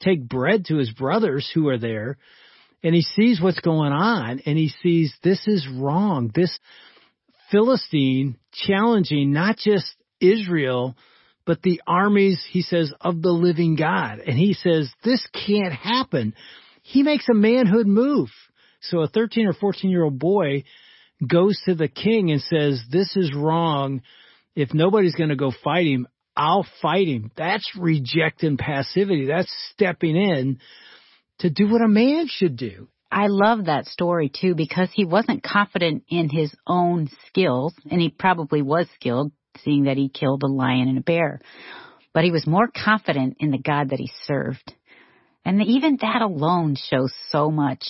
take 0.00 0.28
bread 0.28 0.66
to 0.66 0.76
his 0.76 0.90
brothers 0.92 1.50
who 1.52 1.68
are 1.68 1.78
there. 1.78 2.16
And 2.84 2.94
he 2.94 3.02
sees 3.02 3.40
what's 3.40 3.58
going 3.58 3.92
on 3.92 4.40
and 4.46 4.56
he 4.56 4.70
sees 4.82 5.12
this 5.24 5.48
is 5.48 5.66
wrong. 5.68 6.30
This 6.32 6.56
Philistine 7.50 8.36
challenging 8.52 9.32
not 9.32 9.56
just 9.56 9.96
Israel, 10.20 10.96
but 11.44 11.60
the 11.62 11.82
armies, 11.88 12.40
he 12.48 12.62
says, 12.62 12.92
of 13.00 13.20
the 13.20 13.32
living 13.32 13.74
God. 13.74 14.20
And 14.20 14.38
he 14.38 14.54
says, 14.54 14.88
this 15.02 15.26
can't 15.46 15.72
happen. 15.72 16.34
He 16.82 17.02
makes 17.02 17.26
a 17.28 17.34
manhood 17.34 17.88
move. 17.88 18.28
So 18.80 19.00
a 19.00 19.08
13 19.08 19.46
or 19.46 19.52
14 19.52 19.90
year 19.90 20.04
old 20.04 20.18
boy 20.18 20.64
goes 21.26 21.60
to 21.66 21.74
the 21.74 21.88
king 21.88 22.30
and 22.30 22.40
says, 22.40 22.82
this 22.90 23.16
is 23.16 23.34
wrong. 23.34 24.02
If 24.54 24.72
nobody's 24.74 25.14
going 25.14 25.30
to 25.30 25.36
go 25.36 25.52
fight 25.62 25.86
him, 25.86 26.08
I'll 26.36 26.66
fight 26.80 27.06
him. 27.06 27.30
That's 27.36 27.70
rejecting 27.78 28.56
passivity. 28.56 29.26
That's 29.26 29.52
stepping 29.72 30.16
in 30.16 30.58
to 31.40 31.50
do 31.50 31.68
what 31.68 31.82
a 31.82 31.88
man 31.88 32.26
should 32.28 32.56
do. 32.56 32.88
I 33.12 33.26
love 33.26 33.64
that 33.64 33.86
story 33.86 34.30
too 34.30 34.54
because 34.54 34.88
he 34.92 35.04
wasn't 35.04 35.42
confident 35.42 36.04
in 36.08 36.28
his 36.28 36.54
own 36.66 37.08
skills 37.26 37.74
and 37.90 38.00
he 38.00 38.08
probably 38.08 38.62
was 38.62 38.86
skilled 38.94 39.32
seeing 39.64 39.84
that 39.84 39.96
he 39.96 40.08
killed 40.08 40.42
a 40.42 40.46
lion 40.46 40.88
and 40.88 40.98
a 40.98 41.02
bear. 41.02 41.40
But 42.12 42.24
he 42.24 42.30
was 42.30 42.46
more 42.46 42.68
confident 42.68 43.36
in 43.40 43.50
the 43.50 43.58
God 43.58 43.90
that 43.90 43.98
he 43.98 44.10
served. 44.26 44.72
And 45.44 45.62
even 45.62 45.98
that 46.00 46.22
alone 46.22 46.76
shows 46.76 47.12
so 47.30 47.50
much 47.50 47.84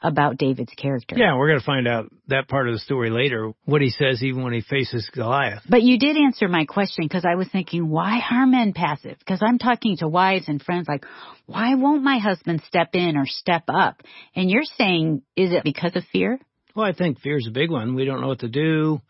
about 0.00 0.38
David's 0.38 0.72
character. 0.74 1.16
Yeah, 1.18 1.36
we're 1.36 1.48
going 1.48 1.60
to 1.60 1.66
find 1.66 1.88
out 1.88 2.12
that 2.28 2.48
part 2.48 2.68
of 2.68 2.74
the 2.74 2.78
story 2.78 3.10
later, 3.10 3.52
what 3.64 3.82
he 3.82 3.90
says 3.90 4.22
even 4.22 4.44
when 4.44 4.52
he 4.52 4.60
faces 4.60 5.10
Goliath. 5.12 5.62
But 5.68 5.82
you 5.82 5.98
did 5.98 6.16
answer 6.16 6.48
my 6.48 6.64
question 6.66 7.04
because 7.04 7.24
I 7.24 7.34
was 7.34 7.48
thinking, 7.50 7.88
why 7.88 8.20
are 8.30 8.46
men 8.46 8.72
passive? 8.72 9.18
Because 9.18 9.40
I'm 9.42 9.58
talking 9.58 9.96
to 9.98 10.08
wives 10.08 10.48
and 10.48 10.62
friends 10.62 10.86
like, 10.88 11.04
why 11.46 11.74
won't 11.74 12.04
my 12.04 12.18
husband 12.18 12.62
step 12.66 12.90
in 12.94 13.16
or 13.16 13.26
step 13.26 13.64
up? 13.68 14.02
And 14.36 14.50
you're 14.50 14.62
saying, 14.64 15.22
is 15.36 15.52
it 15.52 15.64
because 15.64 15.96
of 15.96 16.04
fear? 16.12 16.38
Well, 16.76 16.86
I 16.86 16.92
think 16.92 17.20
fear 17.20 17.38
is 17.38 17.48
a 17.48 17.52
big 17.52 17.70
one. 17.70 17.94
We 17.94 18.04
don't 18.04 18.20
know 18.20 18.28
what 18.28 18.40
to 18.40 18.48
do. 18.48 19.00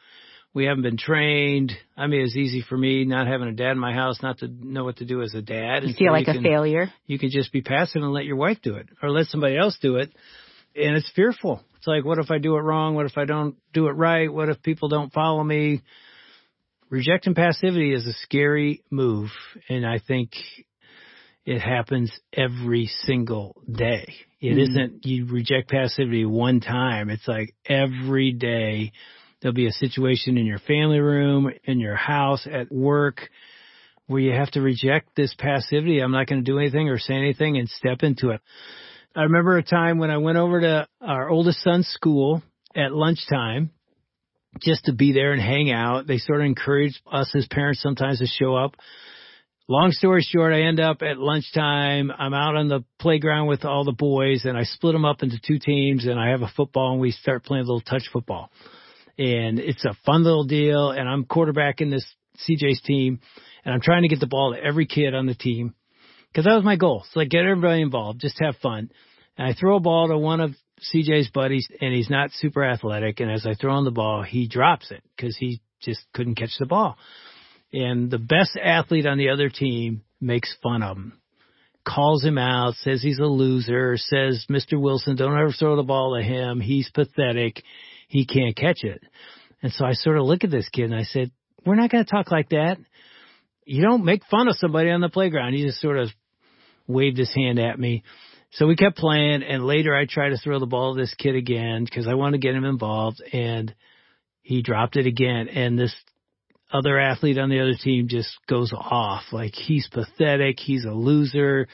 We 0.55 0.65
haven't 0.65 0.83
been 0.83 0.97
trained. 0.97 1.73
I 1.97 2.07
mean, 2.07 2.23
it's 2.23 2.35
easy 2.35 2.65
for 2.67 2.77
me 2.77 3.05
not 3.05 3.27
having 3.27 3.49
a 3.49 3.53
dad 3.53 3.73
in 3.73 3.79
my 3.79 3.93
house, 3.93 4.23
not 4.23 4.39
to 4.39 4.49
know 4.49 4.85
what 4.85 4.97
to 4.97 5.05
do 5.05 5.21
as 5.21 5.35
a 5.35 5.43
dad. 5.43 5.85
You 5.85 5.93
feel 5.93 6.11
like 6.11 6.27
you 6.27 6.41
a 6.41 6.43
failure. 6.43 6.91
You 7.07 7.19
can 7.19 7.31
just 7.31 7.53
be 7.53 7.61
passive 7.61 8.03
and 8.03 8.13
let 8.13 8.25
your 8.25 8.37
wife 8.37 8.59
do 8.63 8.77
it, 8.77 8.89
or 9.03 9.11
let 9.11 9.27
somebody 9.27 9.59
else 9.59 9.79
do 9.83 9.97
it 9.97 10.11
and 10.79 10.97
it's 10.97 11.11
fearful. 11.15 11.61
It's 11.77 11.87
like, 11.87 12.05
what 12.05 12.19
if 12.19 12.31
I 12.31 12.39
do 12.39 12.57
it 12.57 12.61
wrong? 12.61 12.95
What 12.95 13.07
if 13.07 13.17
I 13.17 13.25
don't 13.25 13.57
do 13.73 13.89
it 13.89 13.93
right? 13.93 14.33
What 14.33 14.49
if 14.49 14.63
people 14.63 14.89
don't 14.89 15.13
follow 15.13 15.43
me? 15.43 15.83
Rejecting 16.91 17.35
passivity 17.35 17.93
is 17.93 18.07
a 18.07 18.15
scary 18.15 18.83
move, 18.91 19.31
and 19.69 19.87
I 19.87 19.99
think 19.99 20.31
it 21.45 21.61
happens 21.61 22.11
every 22.33 22.87
single 23.05 23.63
day. 23.71 24.15
It 24.41 24.57
mm 24.57 24.69
not 24.69 25.05
you 25.05 25.27
reject 25.27 25.69
passivity 25.69 26.25
one 26.25 26.61
time. 26.61 27.11
It's 27.11 27.27
like 27.27 27.55
every 27.67 28.33
day 28.33 28.93
there'll 29.41 29.55
be 29.55 29.67
a 29.67 29.73
situation 29.73 30.39
in 30.39 30.47
your 30.47 30.59
family 30.61 31.01
room, 31.01 31.51
in 31.65 31.81
your 31.81 31.97
house, 31.97 32.47
at 32.51 32.71
work, 32.71 33.29
where 34.07 34.21
you 34.21 34.33
have 34.33 34.51
to 34.53 34.61
reject 34.61 35.15
this 35.17 35.35
passivity. 35.39 36.01
I'm 36.01 36.13
not 36.13 36.27
going 36.27 36.45
to 36.45 36.51
do 36.51 36.59
anything 36.59 36.89
or 36.89 36.99
say 36.99 37.15
anything 37.15 37.59
and 37.59 37.69
step 37.69 38.03
into 38.03 38.31
it. 38.31 38.41
I 39.17 39.23
remember 39.23 39.57
a 39.57 39.63
time 39.63 39.99
when 39.99 40.11
I 40.11 40.19
went 40.19 40.39
over 40.39 40.61
to 40.61 40.87
our 41.01 41.29
oldest 41.29 41.63
son's 41.63 41.89
school 41.89 42.43
at 42.77 42.93
lunchtime 42.93 43.71
just 44.61 44.85
to 44.85 44.93
be 44.93 45.13
there 45.13 45.33
and 45.33 45.41
hang 45.41 45.71
out. 45.71 46.07
They 46.07 46.19
sort 46.19 46.41
of 46.41 46.47
encouraged 46.47 47.01
us 47.11 47.33
as 47.35 47.47
parents 47.51 47.81
sometimes 47.81 48.19
to 48.19 48.27
show 48.27 48.55
up. 48.55 48.77
Long 49.67 49.93
story 49.93 50.23
short, 50.23 50.53
I 50.53 50.63
end 50.63 50.81
up 50.81 51.03
at 51.03 51.19
lunchtime. 51.19 52.11
I'm 52.11 52.35
out 52.35 52.57
on 52.57 52.69
the 52.69 52.85
playground 52.99 53.49
with 53.49 53.65
all 53.65 53.85
the 53.85 53.93
boys 53.93 54.45
and 54.45 54.57
I 54.57 54.65
split 54.65 54.93
them 54.93 55.05
up 55.05 55.23
into 55.23 55.39
two 55.45 55.59
teams 55.59 56.07
and 56.07 56.19
I 56.19 56.31
have 56.31 56.43
a 56.43 56.53
football 56.55 56.93
and 56.93 57.01
we 57.01 57.11
start 57.11 57.45
playing 57.45 57.65
a 57.65 57.67
little 57.67 57.81
touch 57.81 58.09
football. 58.13 58.51
And 59.19 59.59
it's 59.59 59.85
a 59.85 59.97
fun 60.07 60.23
little 60.23 60.45
deal 60.45 60.91
and 60.91 61.09
I'm 61.09 61.25
quarterbacking 61.25 61.91
this 61.91 62.07
CJ's 62.49 62.81
team 62.83 63.21
and 63.65 63.75
I'm 63.75 63.81
trying 63.81 64.03
to 64.03 64.09
get 64.09 64.21
the 64.21 64.27
ball 64.27 64.55
to 64.55 64.63
every 64.63 64.87
kid 64.87 65.15
on 65.15 65.27
the 65.27 65.35
team 65.35 65.75
because 66.33 66.45
that 66.45 66.55
was 66.55 66.65
my 66.65 66.77
goal. 66.77 67.05
So 67.11 67.21
like 67.21 67.31
get 67.31 67.45
everybody 67.45 67.83
involved, 67.83 68.21
just 68.21 68.41
have 68.41 68.57
fun. 68.57 68.91
And 69.37 69.47
I 69.47 69.55
throw 69.55 69.77
a 69.77 69.81
ball 69.81 70.09
to 70.09 70.19
one 70.19 70.41
of 70.41 70.55
CJ's 70.95 71.31
buddies 71.31 71.69
and 71.81 71.95
he's 71.95 72.11
not 72.11 72.31
super 72.33 72.65
athletic. 72.65 73.21
And 73.21 73.31
as 73.31 73.47
I 73.47 73.55
throw 73.55 73.79
him 73.79 73.85
the 73.85 73.91
ball, 73.91 74.23
he 74.23 74.49
drops 74.49 74.91
it 74.91 75.03
because 75.17 75.37
he 75.37 75.61
just 75.81 76.01
couldn't 76.13 76.37
catch 76.37 76.57
the 76.59 76.67
ball. 76.67 76.97
And 77.73 78.11
the 78.11 78.19
best 78.19 78.59
athlete 78.63 79.07
on 79.07 79.19
the 79.19 79.31
other 79.31 79.49
team 79.49 80.03
makes 80.21 80.55
fun 80.63 80.83
of 80.83 80.97
him, 80.97 81.21
calls 81.87 82.25
him 82.25 82.39
out, 82.39 82.75
says 82.77 83.03
he's 83.03 83.19
a 83.19 83.25
loser, 83.25 83.97
says, 83.97 84.47
Mr. 84.51 84.81
Wilson, 84.81 85.17
don't 85.17 85.39
ever 85.39 85.53
throw 85.53 85.77
the 85.77 85.83
ball 85.83 86.17
to 86.17 86.23
him. 86.23 86.61
He's 86.61 86.91
pathetic. 86.91 87.63
He 88.09 88.25
can't 88.25 88.57
catch 88.57 88.85
it. 88.85 89.03
And 89.63 89.73
so 89.73 89.85
I 89.85 89.93
sort 89.93 90.19
of 90.19 90.25
look 90.25 90.45
at 90.45 90.51
this 90.51 90.69
kid 90.71 90.85
and 90.85 90.95
I 90.95 91.03
said, 91.03 91.31
we're 91.67 91.75
not 91.75 91.91
going 91.91 92.05
to 92.05 92.11
talk 92.11 92.31
like 92.31 92.51
that. 92.51 92.79
You 93.69 93.83
don't 93.83 94.05
make 94.05 94.23
fun 94.31 94.49
of 94.49 94.57
somebody 94.57 94.91
on 94.91 95.03
the 95.03 95.11
playground. 95.11 95.53
He 95.53 95.63
just 95.63 95.81
sort 95.81 95.99
of 95.99 96.09
waved 96.87 97.19
his 97.19 97.33
hand 97.35 97.59
at 97.59 97.79
me. 97.79 98.03
So 98.53 98.67
we 98.67 98.77
kept 98.77 98.97
playing, 98.97 99.43
and 99.43 99.67
later 99.67 99.95
I 99.95 100.07
tried 100.07 100.31
to 100.31 100.39
throw 100.39 100.59
the 100.59 100.65
ball 100.65 100.95
to 100.95 101.01
this 101.01 101.15
kid 101.15 101.35
again 101.35 101.85
because 101.85 102.09
I 102.09 102.15
wanted 102.15 102.41
to 102.41 102.47
get 102.47 102.55
him 102.55 102.65
involved, 102.65 103.23
and 103.31 103.75
he 104.41 104.63
dropped 104.63 104.97
it 104.97 105.07
again. 105.07 105.49
And 105.49 105.79
this 105.79 105.95
other 106.73 106.99
athlete 106.99 107.37
on 107.37 107.51
the 107.51 107.61
other 107.61 107.75
team 107.75 108.09
just 108.09 108.31
goes 108.49 108.73
off 108.73 109.25
like 109.33 109.53
he's 109.53 109.87
pathetic, 109.93 110.59
he's 110.59 110.87
a 110.87 110.93
loser. 110.93 111.69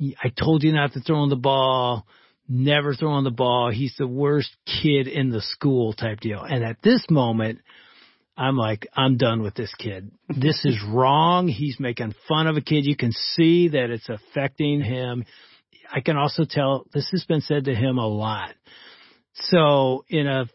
I 0.00 0.28
told 0.28 0.62
you 0.62 0.72
not 0.72 0.92
to 0.92 1.00
throw 1.00 1.24
him 1.24 1.30
the 1.30 1.34
ball, 1.34 2.06
never 2.48 2.94
throwing 2.94 3.24
the 3.24 3.30
ball. 3.32 3.72
He's 3.72 3.96
the 3.98 4.06
worst 4.06 4.54
kid 4.64 5.08
in 5.08 5.30
the 5.30 5.42
school 5.42 5.92
type 5.92 6.20
deal. 6.20 6.42
And 6.42 6.62
at 6.62 6.82
this 6.82 7.04
moment, 7.10 7.62
I'm 8.36 8.56
like, 8.56 8.86
I'm 8.94 9.16
done 9.16 9.42
with 9.42 9.54
this 9.54 9.74
kid. 9.78 10.10
This 10.28 10.62
is 10.64 10.78
wrong. 10.86 11.48
He's 11.48 11.80
making 11.80 12.14
fun 12.28 12.46
of 12.46 12.56
a 12.56 12.60
kid. 12.60 12.84
You 12.84 12.96
can 12.96 13.12
see 13.12 13.68
that 13.68 13.90
it's 13.90 14.08
affecting 14.08 14.82
him. 14.82 15.24
I 15.90 16.00
can 16.00 16.16
also 16.16 16.44
tell 16.48 16.86
this 16.92 17.08
has 17.12 17.24
been 17.24 17.40
said 17.40 17.64
to 17.64 17.74
him 17.74 17.98
a 17.98 18.06
lot. 18.06 18.54
So 19.34 20.04
in 20.08 20.26
a 20.26 20.46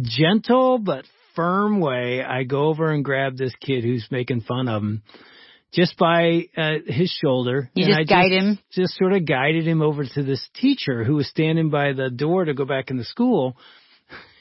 gentle 0.00 0.78
but 0.78 1.04
firm 1.34 1.80
way, 1.80 2.22
I 2.22 2.42
go 2.42 2.66
over 2.66 2.90
and 2.90 3.04
grab 3.04 3.36
this 3.36 3.54
kid 3.60 3.84
who's 3.84 4.06
making 4.10 4.42
fun 4.42 4.68
of 4.68 4.82
him 4.82 5.02
just 5.72 5.96
by 5.96 6.46
uh, 6.56 6.78
his 6.86 7.10
shoulder. 7.10 7.70
You 7.74 7.86
just 7.86 8.00
I 8.00 8.04
guide 8.04 8.30
just, 8.32 8.44
him? 8.44 8.58
Just 8.72 8.94
sort 8.96 9.12
of 9.12 9.26
guided 9.26 9.66
him 9.66 9.82
over 9.82 10.04
to 10.04 10.22
this 10.22 10.46
teacher 10.54 11.04
who 11.04 11.14
was 11.14 11.28
standing 11.28 11.70
by 11.70 11.92
the 11.92 12.10
door 12.10 12.44
to 12.44 12.54
go 12.54 12.64
back 12.64 12.90
in 12.90 12.96
the 12.96 13.04
school. 13.04 13.56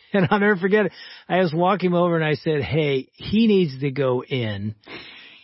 And 0.14 0.28
I'll 0.32 0.40
never 0.40 0.56
forget 0.56 0.88
it. 0.88 0.92
I 1.28 1.38
was 1.40 1.54
walking 1.54 1.94
over 1.94 2.16
and 2.16 2.26
I 2.26 2.34
said, 2.34 2.62
Hey, 2.62 3.10
he 3.14 3.46
needs 3.46 3.80
to 3.82 3.92
go 3.92 4.24
in 4.24 4.74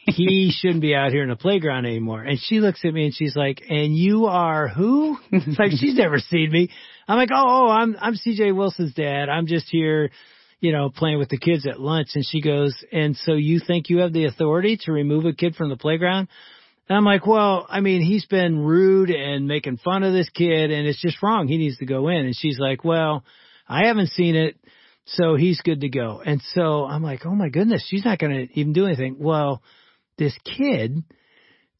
he 0.05 0.51
shouldn't 0.59 0.81
be 0.81 0.95
out 0.95 1.11
here 1.11 1.23
in 1.23 1.29
the 1.29 1.35
playground 1.35 1.85
anymore. 1.85 2.21
And 2.21 2.39
she 2.39 2.59
looks 2.59 2.81
at 2.83 2.93
me 2.93 3.05
and 3.05 3.13
she's 3.13 3.35
like, 3.35 3.61
and 3.69 3.95
you 3.95 4.25
are 4.25 4.67
who? 4.67 5.17
It's 5.31 5.59
like 5.59 5.71
she's 5.71 5.95
never 5.95 6.19
seen 6.19 6.51
me. 6.51 6.69
I'm 7.07 7.17
like, 7.17 7.29
oh, 7.33 7.43
oh, 7.45 7.69
I'm, 7.69 7.95
I'm 7.99 8.15
CJ 8.15 8.55
Wilson's 8.55 8.93
dad. 8.93 9.29
I'm 9.29 9.47
just 9.47 9.67
here, 9.69 10.11
you 10.59 10.71
know, 10.71 10.89
playing 10.89 11.19
with 11.19 11.29
the 11.29 11.37
kids 11.37 11.67
at 11.67 11.79
lunch. 11.79 12.09
And 12.15 12.25
she 12.25 12.41
goes, 12.41 12.75
and 12.91 13.15
so 13.15 13.33
you 13.33 13.59
think 13.65 13.89
you 13.89 13.99
have 13.99 14.13
the 14.13 14.25
authority 14.25 14.77
to 14.83 14.91
remove 14.91 15.25
a 15.25 15.33
kid 15.33 15.55
from 15.55 15.69
the 15.69 15.77
playground? 15.77 16.27
And 16.87 16.97
I'm 16.97 17.05
like, 17.05 17.25
well, 17.25 17.65
I 17.69 17.79
mean, 17.79 18.01
he's 18.01 18.25
been 18.25 18.59
rude 18.59 19.09
and 19.09 19.47
making 19.47 19.77
fun 19.77 20.03
of 20.03 20.13
this 20.13 20.29
kid 20.29 20.71
and 20.71 20.87
it's 20.87 21.01
just 21.01 21.21
wrong. 21.23 21.47
He 21.47 21.57
needs 21.57 21.77
to 21.77 21.85
go 21.85 22.09
in. 22.09 22.25
And 22.25 22.35
she's 22.35 22.59
like, 22.59 22.83
well, 22.83 23.23
I 23.67 23.87
haven't 23.87 24.09
seen 24.09 24.35
it. 24.35 24.57
So 25.05 25.35
he's 25.35 25.61
good 25.61 25.81
to 25.81 25.89
go. 25.89 26.21
And 26.25 26.41
so 26.53 26.85
I'm 26.85 27.03
like, 27.03 27.25
oh 27.25 27.35
my 27.35 27.49
goodness, 27.49 27.85
she's 27.87 28.05
not 28.05 28.17
going 28.17 28.47
to 28.47 28.59
even 28.59 28.73
do 28.73 28.85
anything. 28.87 29.17
Well, 29.19 29.61
this 30.17 30.35
kid 30.57 31.03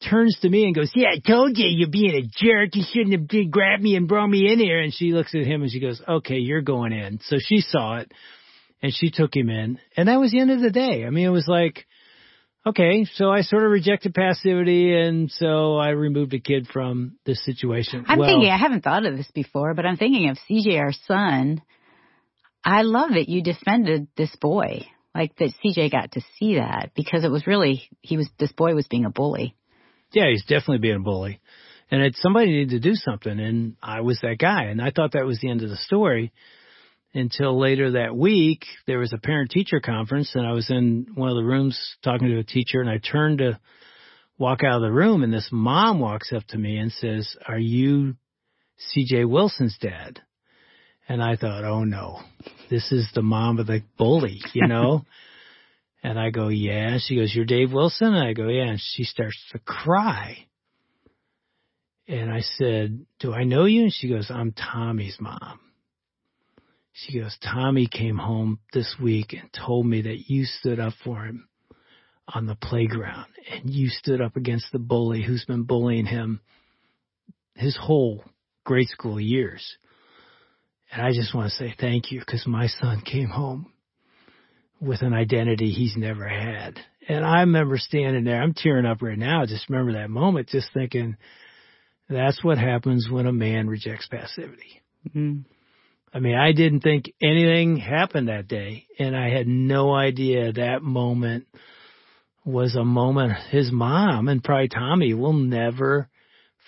turns 0.08 0.38
to 0.42 0.48
me 0.48 0.64
and 0.64 0.74
goes, 0.74 0.92
yeah, 0.94 1.08
I 1.08 1.18
told 1.18 1.56
you 1.58 1.66
you're 1.66 1.90
being 1.90 2.14
a 2.14 2.22
jerk. 2.22 2.74
You 2.74 2.84
shouldn't 2.88 3.32
have 3.32 3.50
grabbed 3.50 3.82
me 3.82 3.96
and 3.96 4.06
brought 4.06 4.28
me 4.28 4.52
in 4.52 4.60
here. 4.60 4.80
And 4.80 4.94
she 4.94 5.12
looks 5.12 5.34
at 5.34 5.44
him 5.44 5.62
and 5.62 5.70
she 5.70 5.80
goes, 5.80 6.00
okay, 6.06 6.36
you're 6.36 6.62
going 6.62 6.92
in. 6.92 7.18
So 7.24 7.38
she 7.40 7.60
saw 7.60 7.96
it 7.96 8.12
and 8.82 8.94
she 8.94 9.10
took 9.10 9.34
him 9.34 9.50
in 9.50 9.78
and 9.96 10.08
that 10.08 10.20
was 10.20 10.30
the 10.30 10.40
end 10.40 10.50
of 10.50 10.60
the 10.60 10.70
day. 10.70 11.04
I 11.04 11.10
mean, 11.10 11.26
it 11.26 11.30
was 11.30 11.48
like, 11.48 11.86
okay, 12.66 13.06
so 13.14 13.30
I 13.30 13.40
sort 13.40 13.64
of 13.64 13.70
rejected 13.70 14.14
passivity 14.14 14.94
and 14.94 15.30
so 15.30 15.76
I 15.76 15.90
removed 15.90 16.34
a 16.34 16.40
kid 16.40 16.68
from 16.72 17.16
this 17.24 17.44
situation. 17.44 18.04
I'm 18.06 18.18
well, 18.18 18.28
thinking, 18.28 18.50
I 18.50 18.58
haven't 18.58 18.84
thought 18.84 19.06
of 19.06 19.16
this 19.16 19.30
before, 19.32 19.74
but 19.74 19.86
I'm 19.86 19.96
thinking 19.96 20.28
of 20.28 20.38
CJ, 20.48 20.78
our 20.78 20.92
son. 21.06 21.62
I 22.66 22.82
love 22.82 23.12
it. 23.12 23.28
You 23.28 23.44
defended 23.44 24.08
this 24.16 24.34
boy 24.40 24.88
like 25.14 25.36
that 25.36 25.52
CJ 25.64 25.92
got 25.92 26.12
to 26.12 26.20
see 26.36 26.56
that 26.56 26.90
because 26.96 27.22
it 27.22 27.30
was 27.30 27.46
really 27.46 27.88
he 28.00 28.16
was 28.16 28.28
this 28.40 28.50
boy 28.50 28.74
was 28.74 28.88
being 28.88 29.04
a 29.04 29.10
bully. 29.10 29.54
Yeah, 30.12 30.28
he's 30.30 30.42
definitely 30.42 30.78
being 30.78 30.96
a 30.96 31.00
bully. 31.00 31.40
And 31.92 32.02
it 32.02 32.16
somebody 32.16 32.50
needed 32.50 32.70
to 32.70 32.80
do 32.80 32.96
something 32.96 33.38
and 33.38 33.76
I 33.80 34.00
was 34.00 34.18
that 34.22 34.38
guy 34.38 34.64
and 34.64 34.82
I 34.82 34.90
thought 34.90 35.12
that 35.12 35.24
was 35.24 35.38
the 35.38 35.48
end 35.48 35.62
of 35.62 35.70
the 35.70 35.76
story 35.76 36.32
until 37.14 37.56
later 37.56 37.92
that 37.92 38.16
week 38.16 38.64
there 38.88 38.98
was 38.98 39.12
a 39.12 39.18
parent 39.18 39.52
teacher 39.52 39.78
conference 39.78 40.32
and 40.34 40.44
I 40.44 40.50
was 40.50 40.68
in 40.68 41.06
one 41.14 41.30
of 41.30 41.36
the 41.36 41.44
rooms 41.44 41.78
talking 42.02 42.26
to 42.26 42.40
a 42.40 42.44
teacher 42.44 42.80
and 42.80 42.90
I 42.90 42.98
turned 42.98 43.38
to 43.38 43.60
walk 44.38 44.64
out 44.64 44.76
of 44.76 44.82
the 44.82 44.92
room 44.92 45.22
and 45.22 45.32
this 45.32 45.50
mom 45.52 46.00
walks 46.00 46.32
up 46.32 46.42
to 46.48 46.58
me 46.58 46.78
and 46.78 46.90
says, 46.90 47.36
"Are 47.46 47.60
you 47.60 48.16
CJ 48.92 49.28
Wilson's 49.28 49.78
dad?" 49.80 50.20
And 51.08 51.22
I 51.22 51.36
thought, 51.36 51.64
oh 51.64 51.84
no, 51.84 52.20
this 52.70 52.92
is 52.92 53.08
the 53.14 53.22
mom 53.22 53.58
of 53.58 53.66
the 53.66 53.82
bully, 53.98 54.40
you 54.52 54.66
know? 54.68 55.04
and 56.06 56.20
I 56.20 56.30
go, 56.30 56.48
yeah. 56.48 56.98
She 57.00 57.16
goes, 57.16 57.34
you're 57.34 57.44
Dave 57.44 57.72
Wilson? 57.72 58.14
And 58.14 58.28
I 58.28 58.32
go, 58.32 58.46
yeah. 58.46 58.68
And 58.68 58.80
she 58.80 59.02
starts 59.02 59.38
to 59.50 59.58
cry. 59.58 60.46
And 62.06 62.30
I 62.30 62.42
said, 62.42 63.04
do 63.18 63.32
I 63.32 63.42
know 63.42 63.64
you? 63.64 63.82
And 63.82 63.92
she 63.92 64.08
goes, 64.08 64.30
I'm 64.30 64.52
Tommy's 64.52 65.16
mom. 65.18 65.58
She 66.92 67.18
goes, 67.18 67.36
Tommy 67.42 67.88
came 67.88 68.18
home 68.18 68.60
this 68.72 68.94
week 69.02 69.32
and 69.32 69.52
told 69.52 69.84
me 69.84 70.02
that 70.02 70.30
you 70.30 70.44
stood 70.44 70.78
up 70.78 70.92
for 71.02 71.24
him 71.24 71.48
on 72.28 72.46
the 72.46 72.54
playground 72.54 73.26
and 73.50 73.68
you 73.68 73.88
stood 73.88 74.20
up 74.20 74.36
against 74.36 74.66
the 74.72 74.78
bully 74.78 75.22
who's 75.22 75.44
been 75.44 75.64
bullying 75.64 76.06
him 76.06 76.40
his 77.54 77.76
whole 77.76 78.24
grade 78.64 78.88
school 78.88 79.20
years. 79.20 79.76
And 80.96 81.04
I 81.06 81.12
just 81.12 81.34
want 81.34 81.50
to 81.50 81.56
say 81.56 81.74
thank 81.78 82.10
you 82.10 82.20
because 82.20 82.46
my 82.46 82.68
son 82.68 83.02
came 83.02 83.28
home 83.28 83.70
with 84.80 85.02
an 85.02 85.12
identity 85.12 85.70
he's 85.70 85.94
never 85.94 86.26
had. 86.26 86.78
And 87.06 87.22
I 87.22 87.40
remember 87.40 87.76
standing 87.76 88.24
there, 88.24 88.42
I'm 88.42 88.54
tearing 88.54 88.86
up 88.86 89.02
right 89.02 89.18
now. 89.18 89.44
Just 89.44 89.68
remember 89.68 89.92
that 89.92 90.08
moment, 90.08 90.48
just 90.48 90.72
thinking, 90.72 91.18
That's 92.08 92.42
what 92.42 92.56
happens 92.56 93.10
when 93.10 93.26
a 93.26 93.32
man 93.32 93.68
rejects 93.68 94.08
passivity. 94.08 94.80
Mm. 95.14 95.44
I 96.14 96.20
mean, 96.20 96.34
I 96.34 96.52
didn't 96.52 96.80
think 96.80 97.12
anything 97.22 97.76
happened 97.76 98.28
that 98.28 98.48
day, 98.48 98.86
and 98.98 99.14
I 99.14 99.28
had 99.28 99.46
no 99.46 99.94
idea 99.94 100.52
that 100.52 100.82
moment 100.82 101.46
was 102.42 102.74
a 102.74 102.84
moment 102.84 103.34
his 103.50 103.70
mom 103.70 104.28
and 104.28 104.42
probably 104.42 104.68
Tommy 104.68 105.12
will 105.12 105.34
never 105.34 106.08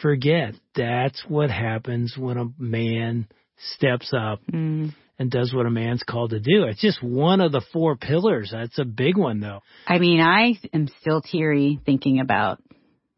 forget. 0.02 0.52
That's 0.74 1.24
what 1.26 1.50
happens 1.50 2.14
when 2.18 2.36
a 2.36 2.52
man 2.58 3.28
steps 3.74 4.12
up 4.14 4.40
Mm. 4.52 4.94
and 5.18 5.30
does 5.30 5.52
what 5.52 5.66
a 5.66 5.70
man's 5.70 6.02
called 6.02 6.30
to 6.30 6.40
do. 6.40 6.64
It's 6.64 6.80
just 6.80 7.02
one 7.02 7.40
of 7.40 7.52
the 7.52 7.62
four 7.72 7.96
pillars. 7.96 8.50
That's 8.52 8.78
a 8.78 8.84
big 8.84 9.16
one 9.16 9.40
though. 9.40 9.60
I 9.86 9.98
mean, 9.98 10.20
I 10.20 10.54
am 10.72 10.88
still 11.00 11.20
teary 11.20 11.80
thinking 11.84 12.20
about 12.20 12.60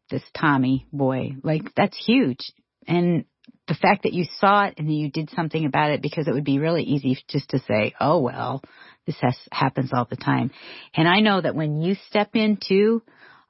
this 0.09 0.23
Tommy 0.37 0.85
boy. 0.91 1.31
Like, 1.43 1.73
that's 1.75 1.97
huge. 2.05 2.39
And 2.87 3.25
the 3.67 3.75
fact 3.75 4.03
that 4.03 4.13
you 4.13 4.25
saw 4.39 4.65
it 4.65 4.73
and 4.77 4.93
you 4.93 5.09
did 5.09 5.29
something 5.35 5.65
about 5.65 5.91
it 5.91 6.01
because 6.01 6.27
it 6.27 6.33
would 6.33 6.43
be 6.43 6.59
really 6.59 6.83
easy 6.83 7.17
just 7.29 7.49
to 7.51 7.59
say, 7.59 7.93
oh, 7.99 8.19
well, 8.19 8.61
this 9.05 9.15
has, 9.21 9.37
happens 9.51 9.91
all 9.93 10.05
the 10.09 10.17
time. 10.17 10.51
And 10.95 11.07
I 11.07 11.19
know 11.21 11.39
that 11.39 11.55
when 11.55 11.81
you 11.81 11.95
step 12.09 12.31
into 12.35 13.01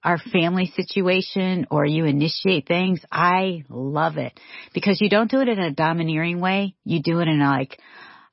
our 0.04 0.18
family 0.18 0.72
situation 0.76 1.68
or 1.70 1.86
you 1.86 2.06
initiate 2.06 2.68
things, 2.68 3.02
I 3.12 3.64
love 3.70 4.18
it 4.18 4.40
because 4.74 5.00
you 5.00 5.10
don't 5.10 5.30
do 5.30 5.42
it 5.42 5.48
in 5.48 5.60
a 5.60 5.72
domineering 5.72 6.40
way. 6.40 6.76
You 6.84 7.02
do 7.02 7.20
it 7.20 7.28
in 7.28 7.42
a 7.42 7.50
like, 7.50 7.80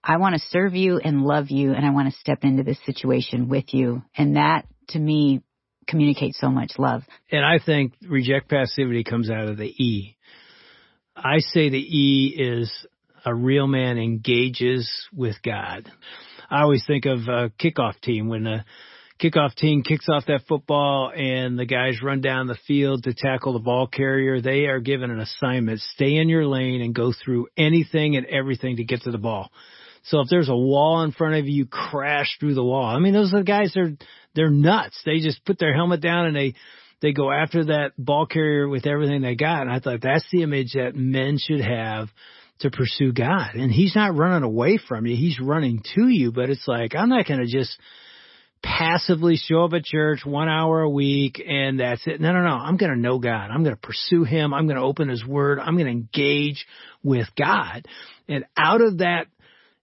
I 0.03 0.17
want 0.17 0.35
to 0.35 0.49
serve 0.49 0.75
you 0.75 0.99
and 0.99 1.23
love 1.23 1.51
you 1.51 1.73
and 1.73 1.85
I 1.85 1.91
want 1.91 2.13
to 2.13 2.19
step 2.19 2.45
into 2.45 2.63
this 2.63 2.79
situation 2.87 3.49
with 3.49 3.75
you. 3.75 4.03
And 4.17 4.37
that 4.37 4.67
to 4.89 4.99
me 4.99 5.43
communicates 5.87 6.39
so 6.39 6.51
much 6.51 6.73
love. 6.79 7.03
And 7.31 7.45
I 7.45 7.59
think 7.65 7.95
reject 8.07 8.49
passivity 8.49 9.05
comes 9.05 9.31
out 9.31 9.49
of 9.49 9.57
the 9.57 9.67
E. 9.67 10.17
I 11.17 11.39
say 11.39 11.69
the 11.69 11.77
E 11.77 12.35
is 12.39 12.73
a 13.25 13.35
real 13.35 13.67
man 13.67 13.99
engages 13.99 14.89
with 15.13 15.37
God. 15.43 15.91
I 16.49 16.63
always 16.63 16.85
think 16.87 17.05
of 17.05 17.29
a 17.29 17.51
kickoff 17.61 18.01
team 18.01 18.29
when 18.29 18.45
the 18.45 18.65
kickoff 19.21 19.55
team 19.55 19.83
kicks 19.83 20.07
off 20.09 20.27
that 20.27 20.43
football 20.49 21.11
and 21.15 21.59
the 21.59 21.67
guys 21.67 22.03
run 22.03 22.21
down 22.21 22.47
the 22.47 22.59
field 22.67 23.05
to 23.05 23.15
tackle 23.15 23.53
the 23.53 23.59
ball 23.59 23.87
carrier. 23.87 24.41
They 24.41 24.67
are 24.67 24.81
given 24.81 25.11
an 25.11 25.21
assignment. 25.21 25.81
Stay 25.81 26.17
in 26.17 26.29
your 26.29 26.47
lane 26.47 26.81
and 26.81 26.95
go 26.95 27.13
through 27.13 27.49
anything 27.57 28.17
and 28.17 28.27
everything 28.27 28.77
to 28.77 28.85
get 28.85 29.03
to 29.03 29.11
the 29.11 29.19
ball. 29.19 29.51
So 30.05 30.21
if 30.21 30.29
there's 30.31 30.49
a 30.49 30.57
wall 30.57 31.03
in 31.03 31.13
front 31.13 31.35
of 31.35 31.47
you, 31.47 31.53
you 31.53 31.67
crash 31.67 32.37
through 32.39 32.55
the 32.55 32.65
wall. 32.65 32.85
I 32.85 32.99
mean, 33.01 33.13
those 33.13 33.35
are 33.35 33.39
the 33.39 33.45
guys, 33.45 33.73
they're, 33.75 33.97
they're 34.35 34.51
nuts. 34.51 35.01
They 35.05 35.19
just 35.19 35.45
put 35.45 35.59
their 35.59 35.75
helmet 35.75 36.01
down 36.01 36.27
and 36.27 36.37
they, 36.37 36.55
they 37.03 37.13
go 37.13 37.31
after 37.31 37.67
that 37.67 37.93
ball 37.99 38.27
carrier 38.27 38.69
with 38.69 38.87
everything 38.87 39.23
they 39.23 39.35
got. 39.35 39.63
And 39.63 39.71
I 39.71 39.81
thought 39.81 40.01
that's 40.01 40.27
the 40.31 40.43
image 40.43 40.75
that 40.75 40.95
men 40.95 41.39
should 41.39 41.61
have 41.61 42.09
to 42.61 42.71
pursue 42.71 43.13
God. 43.13 43.55
And 43.55 43.71
he's 43.71 43.95
not 43.95 44.17
running 44.17 44.43
away 44.43 44.79
from 44.79 45.07
you. 45.07 45.17
He's 45.17 45.41
running 45.41 45.83
to 45.95 46.09
you, 46.09 46.33
but 46.33 46.51
it's 46.51 46.67
like, 46.67 46.95
I'm 46.95 47.09
not 47.09 47.27
going 47.27 47.41
to 47.41 47.47
just 47.47 47.77
passively 48.63 49.37
show 49.37 49.65
up 49.65 49.73
at 49.73 49.85
church 49.85 50.21
one 50.25 50.49
hour 50.49 50.81
a 50.81 50.91
week 50.91 51.43
and 51.47 51.81
that's 51.81 52.07
it. 52.07 52.21
No, 52.21 52.33
no, 52.33 52.43
no. 52.43 52.55
I'm 52.55 52.77
going 52.77 52.93
to 52.93 52.99
know 52.99 53.19
God. 53.19 53.51
I'm 53.51 53.63
going 53.63 53.75
to 53.75 53.81
pursue 53.81 54.25
him. 54.25 54.53
I'm 54.53 54.67
going 54.67 54.77
to 54.77 54.83
open 54.83 55.09
his 55.09 55.25
word. 55.25 55.59
I'm 55.59 55.75
going 55.75 55.87
to 55.87 55.93
engage 55.93 56.67
with 57.03 57.27
God. 57.37 57.87
And 58.29 58.45
out 58.57 58.81
of 58.81 58.99
that 58.99 59.27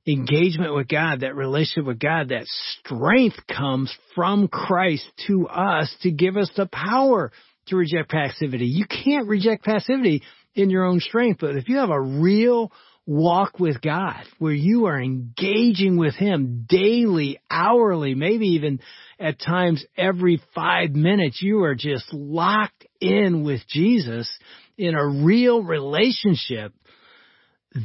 engagement 0.08 0.75
with 0.75 0.88
God, 0.88 1.22
that 1.22 1.36
relationship 1.36 1.86
with 1.86 2.00
God, 2.00 2.29
that 2.29 2.46
strength 2.46 3.38
comes 3.48 3.96
from 4.13 4.48
Christ 4.48 5.05
to 5.27 5.48
us 5.48 5.94
to 6.01 6.12
give 6.12 6.38
us 6.38 6.51
the 6.55 6.67
power 6.67 7.32
to 7.67 7.75
reject 7.75 8.10
passivity. 8.10 8.65
You 8.65 8.86
can't 8.86 9.27
reject 9.27 9.63
passivity 9.63 10.22
in 10.53 10.70
your 10.70 10.86
own 10.86 11.00
strength, 11.00 11.39
but 11.41 11.55
if 11.55 11.67
you 11.67 11.77
have 11.77 11.89
a 11.89 12.00
real 12.00 12.72
walk 13.05 13.59
with 13.59 13.81
God 13.81 14.24
where 14.39 14.53
you 14.53 14.85
are 14.85 15.00
engaging 15.00 15.97
with 15.97 16.15
Him 16.15 16.65
daily, 16.67 17.39
hourly, 17.49 18.15
maybe 18.15 18.47
even 18.49 18.80
at 19.19 19.39
times 19.39 19.86
every 19.97 20.41
five 20.53 20.91
minutes, 20.91 21.41
you 21.41 21.63
are 21.63 21.75
just 21.75 22.12
locked 22.12 22.86
in 22.99 23.43
with 23.43 23.62
Jesus 23.67 24.30
in 24.77 24.95
a 24.95 25.08
real 25.08 25.63
relationship. 25.63 26.73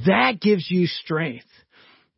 That 0.06 0.40
gives 0.40 0.70
you 0.70 0.86
strength 0.86 1.46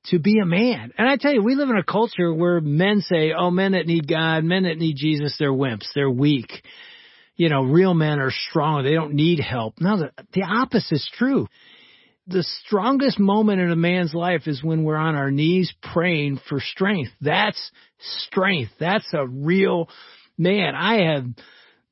to 0.07 0.19
be 0.19 0.39
a 0.41 0.47
man. 0.47 0.93
And 0.99 1.09
I 1.09 1.17
tell 1.17 1.33
you, 1.33 1.43
we 1.43 1.55
live 1.55 1.71
in 1.71 1.77
a 1.77 1.85
culture 1.85 2.33
where 2.33 2.61
men 2.61 3.01
say, 3.01 3.33
oh, 3.37 3.51
men 3.51 3.73
that 3.73 3.87
need 3.87 4.09
God, 4.09 4.45
men 4.45 4.65
that 4.65 4.79
need 4.79 4.97
Jesus, 4.97 5.37
they're 5.39 5.53
wimps, 5.53 5.87
they're 5.95 6.11
weak. 6.11 6.51
You 7.37 7.49
know, 7.49 7.63
real 7.63 7.95
men 7.95 8.21
are 8.21 8.31
strong, 8.31 8.85
they 8.85 8.95
don't 8.95 9.15
need 9.15 9.41
help. 9.41 9.81
No, 9.81 9.97
the, 9.99 10.13
the 10.35 10.43
opposite 10.43 10.97
is 10.97 11.11
true. 11.17 11.47
The 12.27 12.45
strongest 12.65 13.19
moment 13.19 13.61
in 13.61 13.71
a 13.71 13.77
man's 13.77 14.15
life 14.15 14.47
is 14.47 14.63
when 14.63 14.85
we're 14.85 14.97
on 14.97 15.17
our 15.17 15.31
knees 15.31 15.73
praying 15.93 16.41
for 16.49 16.61
strength. 16.61 17.11
That's 17.21 17.73
strength. 17.99 18.73
That's 18.79 19.13
a 19.13 19.27
real 19.27 19.89
man. 20.39 20.75
I 20.75 21.13
have 21.13 21.27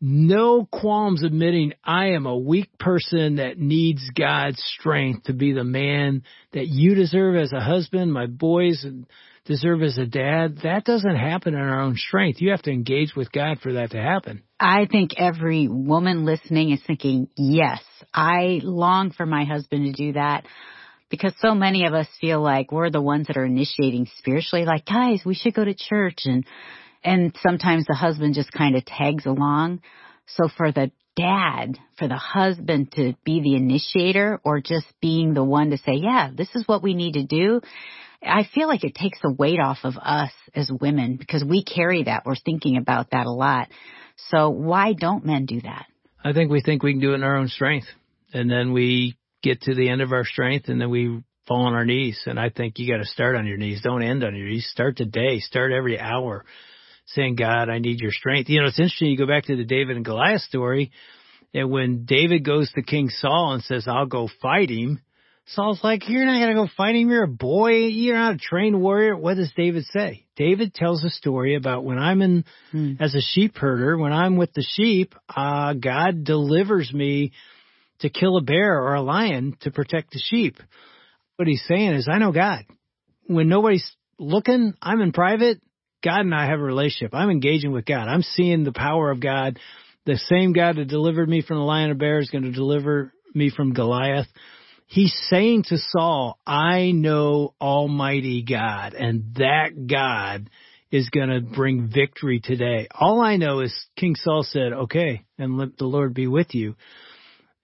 no 0.01 0.67
qualms 0.71 1.23
admitting 1.23 1.75
I 1.85 2.11
am 2.11 2.27
a 2.27 2.37
weak 2.37 2.79
person 2.79 3.37
that 3.37 3.59
needs 3.59 4.03
God's 4.17 4.63
strength 4.79 5.25
to 5.25 5.35
be 5.35 5.53
the 5.53 5.65
man 5.65 6.23
that 6.53 6.69
you 6.69 6.95
deserve 6.95 7.37
as 7.37 7.53
a 7.53 7.61
husband, 7.61 8.13
my 8.13 8.27
boys 8.27 8.87
deserve 9.45 9.83
as 9.83 9.99
a 9.99 10.07
dad. 10.07 10.61
That 10.63 10.85
doesn't 10.85 11.17
happen 11.17 11.55
in 11.55 11.61
our 11.61 11.83
own 11.83 11.97
strength. 11.97 12.41
You 12.41 12.53
have 12.53 12.63
to 12.63 12.71
engage 12.71 13.15
with 13.15 13.31
God 13.33 13.59
for 13.61 13.75
that 13.75 13.91
to 13.91 14.01
happen. 14.01 14.43
I 14.59 14.87
think 14.91 15.13
every 15.19 15.69
woman 15.69 16.25
listening 16.25 16.71
is 16.71 16.81
thinking, 16.87 17.29
yes, 17.37 17.83
I 18.13 18.61
long 18.63 19.13
for 19.13 19.27
my 19.27 19.45
husband 19.45 19.87
to 19.87 19.93
do 19.93 20.13
that 20.15 20.45
because 21.11 21.35
so 21.41 21.55
many 21.55 21.87
of 21.87 21.95
us 21.95 22.07
feel 22.21 22.41
like 22.41 22.73
we're 22.73 22.91
the 22.91 23.03
ones 23.03 23.27
that 23.27 23.37
are 23.37 23.45
initiating 23.45 24.09
spiritually, 24.19 24.65
like, 24.65 24.87
guys, 24.87 25.23
we 25.25 25.35
should 25.35 25.55
go 25.55 25.65
to 25.65 25.75
church 25.75 26.23
and 26.25 26.45
and 27.03 27.35
sometimes 27.43 27.87
the 27.87 27.95
husband 27.95 28.35
just 28.35 28.53
kind 28.53 28.77
of 28.77 28.85
tags 28.85 29.25
along. 29.25 29.81
So 30.27 30.49
for 30.55 30.71
the 30.71 30.91
dad, 31.17 31.79
for 31.99 32.09
the 32.09 32.17
husband 32.17 32.93
to 32.93 33.15
be 33.25 33.41
the 33.41 33.57
initiator 33.57 34.41
or 34.45 34.61
just 34.61 34.87
being 35.01 35.35
the 35.35 35.45
one 35.45 35.71
to 35.71 35.79
say, 35.79 35.95
yeah, 35.95 36.31
this 36.35 36.51
is 36.55 36.69
what 36.69 36.83
we 36.83 36.95
need 36.95 37.15
to 37.15 37.25
do. 37.25 37.61
I 38.23 38.47
feel 38.55 38.69
like 38.69 38.85
it 38.85 38.95
takes 38.95 39.19
the 39.23 39.33
weight 39.33 39.61
off 39.61 39.79
of 39.83 39.97
us 39.97 40.33
as 40.55 40.71
women 40.71 41.17
because 41.17 41.43
we 41.43 41.65
carry 41.65 42.05
that. 42.05 42.25
We're 42.27 42.37
thinking 42.37 42.77
about 42.77 43.11
that 43.13 43.27
a 43.27 43.33
lot. 43.33 43.69
So 44.31 44.51
why 44.51 44.93
don't 44.93 45.25
men 45.25 45.47
do 45.47 45.63
that? 45.63 45.87
I 46.23 46.35
think 46.35 46.51
we 46.51 46.61
think 46.61 46.83
we 46.83 46.93
can 46.93 47.01
do 47.01 47.13
it 47.13 47.17
in 47.17 47.23
our 47.23 47.37
own 47.37 47.49
strength. 47.49 47.87
And 48.33 48.51
then 48.51 48.73
we 48.73 49.17
get 49.43 49.63
to 49.63 49.75
the 49.75 49.89
end 49.89 50.03
of 50.03 50.13
our 50.13 50.25
strength 50.25 50.69
and 50.69 50.81
then 50.81 50.91
we 50.91 51.23
fall 51.47 51.67
on 51.67 51.75
our 51.75 51.85
knees. 51.85 52.21
And 52.27 52.39
I 52.39 52.51
think 52.51 52.79
you 52.79 52.93
got 52.93 53.03
to 53.03 53.07
start 53.09 53.37
on 53.37 53.47
your 53.47 53.57
knees. 53.57 53.83
Don't 53.83 54.03
end 54.03 54.23
on 54.23 54.37
your 54.37 54.49
knees. 54.49 54.69
Start 54.71 54.97
today. 54.97 55.41
Start 55.41 55.73
every 55.73 55.99
hour 55.99 56.45
saying, 57.07 57.37
God, 57.37 57.69
I 57.69 57.79
need 57.79 58.01
your 58.01 58.13
strength. 58.13 58.49
You 58.49 58.61
know, 58.61 58.69
it's 58.69 58.79
interesting. 58.79 59.09
You 59.09 59.19
go 59.19 59.27
back 59.27 59.45
to 59.47 59.57
the 59.57 59.65
David 59.65 59.97
and 59.97 60.05
Goliath 60.05 60.43
story, 60.43 60.93
and 61.53 61.71
when 61.71 62.05
David 62.05 62.45
goes 62.45 62.71
to 62.73 62.83
King 62.83 63.09
Saul 63.09 63.55
and 63.55 63.63
says, 63.63 63.89
I'll 63.89 64.07
go 64.07 64.29
fight 64.41 64.71
him, 64.71 65.01
Saul's 65.47 65.83
like, 65.83 66.09
You're 66.09 66.27
not 66.27 66.39
going 66.39 66.55
to 66.55 66.63
go 66.63 66.69
fight 66.77 66.95
him. 66.95 67.11
You're 67.11 67.25
a 67.25 67.29
boy. 67.29 67.73
You're 67.87 68.17
not 68.17 68.37
a 68.37 68.39
trained 68.39 68.81
warrior. 68.81 69.17
What 69.17 69.37
does 69.37 69.53
David 69.57 69.85
say? 69.87 70.27
David 70.37 70.75
tells 70.75 71.03
a 71.03 71.11
story 71.11 71.57
about 71.57 71.85
when 71.85 71.99
I'm 71.99 72.23
in 72.23 72.45
Hmm. 72.71 72.93
as 73.01 73.17
a 73.17 73.21
sheep 73.21 73.57
herder, 73.57 73.99
when 73.99 74.13
I'm 74.13 74.37
with 74.37 74.53
the 74.53 74.63
sheep, 74.63 75.15
uh, 75.29 75.73
God 75.73 76.23
delivers 76.23 76.93
me 76.95 77.33
to 78.01 78.11
kill 78.11 78.37
a 78.37 78.43
bear 78.43 78.81
or 78.81 78.95
a 78.95 79.03
lion 79.03 79.57
to 79.61 79.71
protect 79.71 80.13
the 80.13 80.21
sheep. 80.23 80.57
What 81.37 81.49
he's 81.49 81.65
saying 81.67 81.95
is, 81.95 82.09
I 82.11 82.19
know 82.19 82.33
God. 82.33 82.65
When 83.27 83.49
nobody's 83.49 83.89
looking, 84.19 84.75
I'm 84.83 85.01
in 85.01 85.13
private. 85.13 85.61
God 86.03 86.21
and 86.21 86.35
I 86.35 86.47
have 86.47 86.61
a 86.61 86.65
relationship. 86.65 87.15
I'm 87.15 87.31
engaging 87.31 87.73
with 87.73 87.85
God. 87.85 88.09
I'm 88.09 88.23
seeing 88.23 88.65
the 88.65 88.73
power 88.73 89.11
of 89.11 89.21
God. 89.21 89.59
The 90.07 90.17
same 90.17 90.53
God 90.53 90.77
that 90.77 90.89
delivered 90.89 91.29
me 91.29 91.43
from 91.43 91.59
the 91.59 91.65
lion 91.65 91.91
of 91.91 91.99
bear 91.99 92.19
is 92.19 92.31
going 92.31 92.45
to 92.45 92.53
deliver 92.53 93.13
me 93.35 93.51
from 93.51 93.75
Goliath. 93.75 94.27
He's 94.87 95.15
saying 95.29 95.65
to 95.69 95.79
Saul, 95.79 96.39
I 96.47 96.91
know 96.91 97.55
Almighty 97.61 98.43
God, 98.43 98.95
and 98.95 99.35
that 99.37 99.87
God 99.87 100.51
is 100.91 101.09
going 101.11 101.29
to 101.29 101.41
bring 101.41 101.91
victory 101.95 102.41
today. 102.43 102.89
All 102.93 103.21
I 103.21 103.37
know 103.37 103.61
is 103.61 103.73
King 103.97 104.17
Saul 104.17 104.43
said, 104.43 104.73
okay, 104.73 105.25
and 105.39 105.59
let 105.59 105.77
the 105.77 105.85
Lord 105.85 106.15
be 106.15 106.27
with 106.27 106.55
you. 106.55 106.75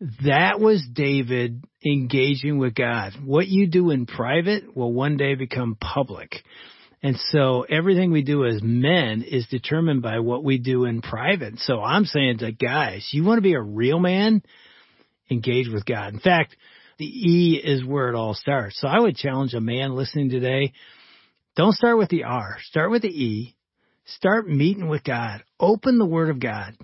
That 0.01 0.61
was 0.61 0.87
David 0.93 1.65
engaging 1.85 2.59
with 2.59 2.75
God. 2.75 3.13
What 3.25 3.49
you 3.49 3.67
do 3.67 3.91
in 3.91 4.05
private 4.07 4.77
will 4.77 4.93
one 4.93 5.17
day 5.17 5.35
become 5.35 5.77
public. 5.81 6.35
And 7.03 7.17
so 7.31 7.63
everything 7.63 8.11
we 8.11 8.23
do 8.23 8.45
as 8.45 8.61
men 8.63 9.23
is 9.23 9.47
determined 9.47 10.03
by 10.03 10.19
what 10.19 10.45
we 10.45 10.59
do 10.59 10.85
in 10.85 11.01
private. 11.01 11.59
So 11.61 11.81
I'm 11.81 12.05
saying 12.05 12.39
to 12.39 12.53
guys, 12.53 13.09
you 13.13 13.25
want 13.25 13.39
to 13.39 13.43
be 13.43 13.55
a 13.55 13.61
real 13.61 13.99
man? 13.99 14.43
Engage 15.31 15.69
with 15.69 15.87
God. 15.87 16.13
In 16.13 16.21
fact, 16.21 16.57
the 16.99 17.07
E 17.07 17.61
is 17.63 17.85
where 17.85 18.09
it 18.09 18.15
all 18.15 18.35
starts. 18.35 18.79
So 18.81 18.89
I 18.89 19.01
would 19.01 19.17
challenge 19.17 19.55
a 19.55 19.61
man 19.61 19.95
listening 19.95 20.31
today, 20.31 20.73
don't 21.57 21.75
start 21.75 21.97
with 21.97 22.11
the 22.11 22.25
R, 22.25 22.59
start 22.63 22.91
with 22.91 23.03
the 23.03 23.09
E. 23.09 23.57
Start 24.09 24.49
meeting 24.49 24.89
with 24.89 25.03
God. 25.03 25.43
Open 25.59 25.99
the 25.99 26.07
Word 26.07 26.31
of 26.31 26.39
God. 26.39 26.77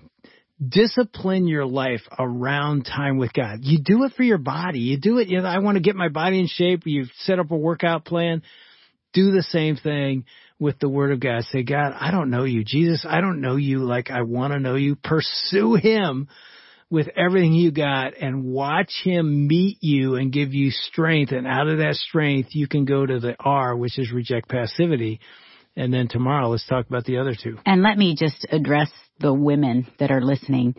Discipline 0.69 1.47
your 1.47 1.65
life 1.65 2.01
around 2.17 2.83
time 2.83 3.17
with 3.17 3.33
God. 3.33 3.59
You 3.61 3.79
do 3.83 4.03
it 4.03 4.13
for 4.15 4.23
your 4.23 4.37
body. 4.37 4.79
You 4.79 4.97
do 4.99 5.17
it, 5.17 5.27
you 5.27 5.41
know, 5.41 5.47
I 5.47 5.59
want 5.59 5.75
to 5.75 5.83
get 5.83 5.95
my 5.95 6.09
body 6.09 6.39
in 6.39 6.47
shape. 6.47 6.83
You've 6.85 7.11
set 7.19 7.39
up 7.39 7.51
a 7.51 7.57
workout 7.57 8.05
plan. 8.05 8.41
Do 9.13 9.31
the 9.31 9.43
same 9.43 9.75
thing 9.75 10.25
with 10.59 10.79
the 10.79 10.89
word 10.89 11.11
of 11.11 11.19
God. 11.19 11.43
Say, 11.51 11.63
God, 11.63 11.93
I 11.99 12.11
don't 12.11 12.29
know 12.29 12.45
you. 12.45 12.63
Jesus, 12.63 13.05
I 13.07 13.21
don't 13.21 13.41
know 13.41 13.57
you 13.57 13.79
like 13.79 14.09
I 14.09 14.23
want 14.23 14.53
to 14.53 14.59
know 14.59 14.75
you. 14.75 14.95
Pursue 14.95 15.75
him 15.75 16.27
with 16.89 17.07
everything 17.15 17.53
you 17.53 17.71
got 17.71 18.13
and 18.19 18.43
watch 18.45 18.91
him 19.03 19.47
meet 19.47 19.77
you 19.81 20.15
and 20.15 20.31
give 20.31 20.53
you 20.53 20.69
strength. 20.69 21.31
And 21.31 21.47
out 21.47 21.67
of 21.67 21.79
that 21.79 21.95
strength, 21.95 22.49
you 22.53 22.67
can 22.67 22.85
go 22.85 23.05
to 23.05 23.19
the 23.19 23.35
R, 23.39 23.75
which 23.75 23.97
is 23.97 24.11
reject 24.11 24.47
passivity. 24.47 25.19
And 25.75 25.93
then 25.93 26.07
tomorrow, 26.07 26.49
let's 26.49 26.67
talk 26.67 26.87
about 26.87 27.05
the 27.05 27.17
other 27.17 27.35
two. 27.35 27.57
And 27.65 27.81
let 27.81 27.97
me 27.97 28.15
just 28.15 28.45
address 28.51 28.89
the 29.19 29.33
women 29.33 29.87
that 29.99 30.11
are 30.11 30.21
listening. 30.21 30.75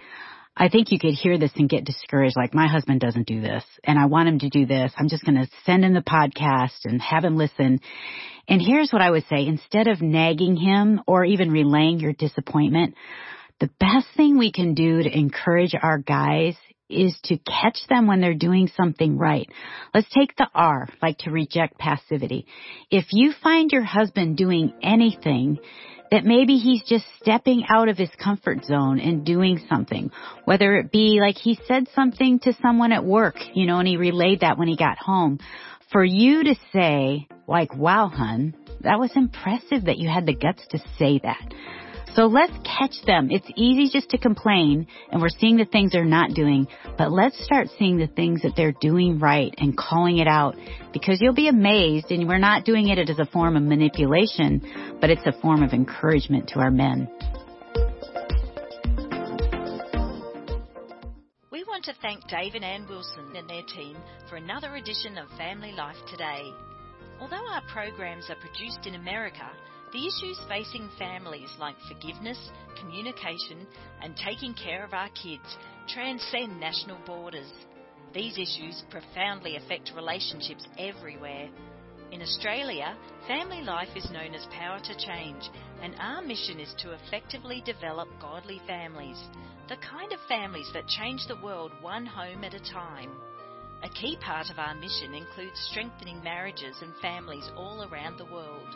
I 0.57 0.69
think 0.69 0.93
you 0.93 1.01
could 1.01 1.15
hear 1.15 1.37
this 1.37 1.51
and 1.57 1.69
get 1.69 1.85
discouraged, 1.85 2.37
like 2.37 2.55
my 2.55 2.69
husband 2.69 3.01
doesn't 3.01 3.27
do 3.27 3.41
this 3.41 3.65
and 3.83 3.99
I 3.99 4.07
want 4.07 4.29
him 4.29 4.39
to 4.39 4.49
do 4.49 4.67
this. 4.67 4.93
I'm 4.97 5.09
just 5.09 5.25
going 5.25 5.35
to 5.35 5.49
send 5.65 5.85
him 5.85 5.95
the 5.95 6.01
podcast 6.01 6.85
and 6.85 7.03
have 7.03 7.25
him 7.25 7.37
listen. 7.37 7.81
And 8.47 8.63
here's 8.63 8.93
what 8.93 9.03
I 9.03 9.11
would 9.11 9.25
say. 9.29 9.47
Instead 9.47 9.89
of 9.89 10.01
nagging 10.01 10.57
him 10.57 11.01
or 11.09 11.25
even 11.25 11.51
relaying 11.51 11.99
your 11.99 12.13
disappointment, 12.13 12.95
the 13.59 13.71
best 13.81 14.07
thing 14.17 14.39
we 14.39 14.53
can 14.53 14.75
do 14.75 15.03
to 15.03 15.19
encourage 15.19 15.75
our 15.81 15.99
guys 15.99 16.55
is 16.89 17.19
to 17.25 17.39
catch 17.39 17.79
them 17.89 18.07
when 18.07 18.21
they're 18.21 18.35
doing 18.35 18.71
something 18.77 19.17
right. 19.17 19.49
Let's 19.95 20.09
take 20.11 20.37
the 20.37 20.49
R, 20.55 20.89
like 21.03 21.19
to 21.19 21.31
reject 21.31 21.79
passivity. 21.79 22.47
If 22.91 23.07
you 23.11 23.33
find 23.43 23.71
your 23.73 23.85
husband 23.85 24.37
doing 24.37 24.73
anything 24.83 25.59
that 26.11 26.25
maybe 26.25 26.57
he's 26.57 26.83
just 26.85 27.07
stepping 27.21 27.65
out 27.69 27.89
of 27.89 27.97
his 27.97 28.11
comfort 28.23 28.65
zone 28.65 29.01
and 29.01 29.25
doing 29.25 29.61
something, 29.69 30.11
whether 30.45 30.77
it 30.77 30.93
be 30.93 31.19
like 31.21 31.37
he 31.37 31.59
said 31.67 31.89
something 31.95 32.39
to 32.41 32.53
someone 32.61 32.93
at 32.93 33.05
work, 33.05 33.37
you 33.55 33.67
know, 33.67 33.79
and 33.79 33.89
he 33.89 33.97
relayed 33.97 34.41
that 34.41 34.59
when 34.59 34.69
he 34.69 34.77
got 34.77 34.99
home, 34.99 35.39
for 35.91 36.05
you 36.05 36.45
to 36.45 36.55
say, 36.73 37.27
like, 37.47 37.75
wow, 37.75 38.09
hun, 38.09 38.55
that 38.81 38.99
was 38.99 39.11
impressive 39.17 39.87
that 39.87 39.99
you 39.99 40.09
had 40.09 40.27
the 40.27 40.35
guts 40.35 40.63
to 40.71 40.79
say 40.99 41.21
that. 41.23 41.53
So 42.15 42.27
let's 42.27 42.53
catch 42.63 42.95
them. 43.07 43.29
It's 43.33 43.51
easy 43.57 43.91
just 43.93 44.11
to 44.11 44.19
complain 44.19 44.87
and 45.11 45.21
we're 45.21 45.29
seeing 45.29 45.57
the 45.57 45.65
things 45.65 45.91
they're 45.91 46.05
not 46.05 46.31
doing, 46.31 46.69
but 46.97 47.11
let's 47.11 47.43
start 47.45 47.69
seeing 47.77 47.99
the 47.99 48.07
things 48.07 48.43
that 48.43 48.53
they're 48.57 48.75
doing 48.81 49.19
right 49.19 49.53
and 49.59 49.77
calling 49.77 50.19
it 50.19 50.29
out 50.29 50.55
because 50.93 51.21
you'll 51.21 51.35
be 51.35 51.49
amazed 51.49 52.13
and 52.13 52.29
we're 52.29 52.39
not 52.39 52.65
doing 52.65 52.87
it 52.89 53.11
as 53.11 53.19
a 53.19 53.27
form 53.27 53.57
of 53.57 53.65
manipulation, 53.65 54.97
but 55.01 55.11
it's 55.11 55.27
a 55.27 55.33
form 55.41 55.65
of 55.65 55.73
encouragement 55.73 56.49
to 56.51 56.61
our 56.61 56.71
men. 56.71 57.09
We 61.51 61.65
want 61.65 61.85
to 61.87 61.95
thank 62.01 62.29
Dave 62.29 62.55
and 62.55 62.65
Ann 62.65 62.87
Wilson 62.89 63.35
and 63.35 63.51
their 63.51 63.65
team 63.75 63.97
for 64.31 64.37
another 64.37 64.77
edition 64.77 65.19
of 65.19 65.29
Family 65.37 65.73
Life 65.73 65.97
Today. 66.09 66.45
Although 67.21 67.45
our 67.49 67.63
programs 67.73 68.31
are 68.31 68.37
produced 68.37 68.87
in 68.87 68.95
America, 68.95 69.51
the 69.95 70.09
issues 70.09 70.41
facing 70.49 70.91
families 70.99 71.49
like 71.61 71.77
forgiveness, 71.87 72.51
communication, 72.81 73.65
and 74.03 74.17
taking 74.17 74.53
care 74.53 74.85
of 74.85 74.93
our 74.93 75.09
kids 75.11 75.57
transcend 75.89 76.59
national 76.59 76.99
borders. 77.07 77.51
These 78.13 78.37
issues 78.37 78.83
profoundly 78.91 79.57
affect 79.57 79.93
relationships 79.95 80.67
everywhere. 80.79 81.49
In 82.11 82.23
Australia, 82.23 82.97
family 83.29 83.63
life 83.63 83.89
is 83.95 84.11
known 84.11 84.35
as 84.35 84.45
Power 84.51 84.81
to 84.81 84.99
Change, 84.99 85.49
and 85.81 85.95
our 86.01 86.23
mission 86.23 86.59
is 86.59 86.75
to 86.79 86.93
effectively 86.93 87.63
develop 87.65 88.09
godly 88.21 88.61
families, 88.67 89.23
the 89.69 89.77
kind 89.77 90.13
of 90.13 90.19
families 90.27 90.71
that 90.75 90.89
change 90.89 91.25
the 91.29 91.41
world 91.41 91.71
one 91.81 92.05
home 92.05 92.43
at 92.43 92.55
a 92.55 92.73
time. 92.73 93.13
A 93.85 93.89
key 93.91 94.19
part 94.21 94.51
of 94.51 94.59
our 94.59 94.75
mission 94.75 95.15
includes 95.15 95.69
strengthening 95.71 96.21
marriages 96.25 96.75
and 96.83 96.93
families 97.01 97.49
all 97.57 97.87
around 97.89 98.19
the 98.19 98.33
world. 98.33 98.75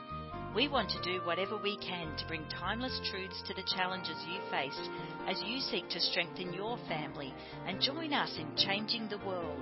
We 0.54 0.66
want 0.66 0.90
to 0.90 1.02
do 1.02 1.20
whatever 1.24 1.56
we 1.56 1.76
can 1.76 2.16
to 2.16 2.26
bring 2.26 2.44
timeless 2.48 3.00
truths 3.11 3.42
to 3.46 3.54
the 3.54 3.62
challenges 3.76 4.16
you 4.26 4.40
face 4.50 4.78
as 5.28 5.42
you 5.44 5.61
seek 5.61 5.88
to 5.90 6.00
strengthen 6.00 6.52
your 6.52 6.78
family 6.88 7.34
and 7.66 7.80
join 7.80 8.14
us 8.14 8.37
in 8.38 8.56
changing 8.56 9.08
the 9.08 9.18
world. 9.18 9.61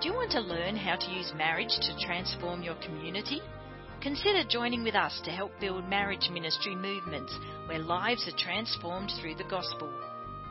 Do 0.00 0.08
you 0.08 0.14
want 0.14 0.30
to 0.32 0.40
learn 0.40 0.76
how 0.76 0.96
to 0.96 1.10
use 1.10 1.32
marriage 1.34 1.74
to 1.80 2.06
transform 2.06 2.62
your 2.62 2.74
community? 2.76 3.40
Consider 4.02 4.44
joining 4.44 4.84
with 4.84 4.94
us 4.94 5.18
to 5.24 5.30
help 5.30 5.58
build 5.60 5.88
marriage 5.88 6.28
ministry 6.30 6.76
movements 6.76 7.34
where 7.66 7.78
lives 7.78 8.28
are 8.28 8.36
transformed 8.36 9.10
through 9.18 9.36
the 9.36 9.44
gospel. 9.44 9.90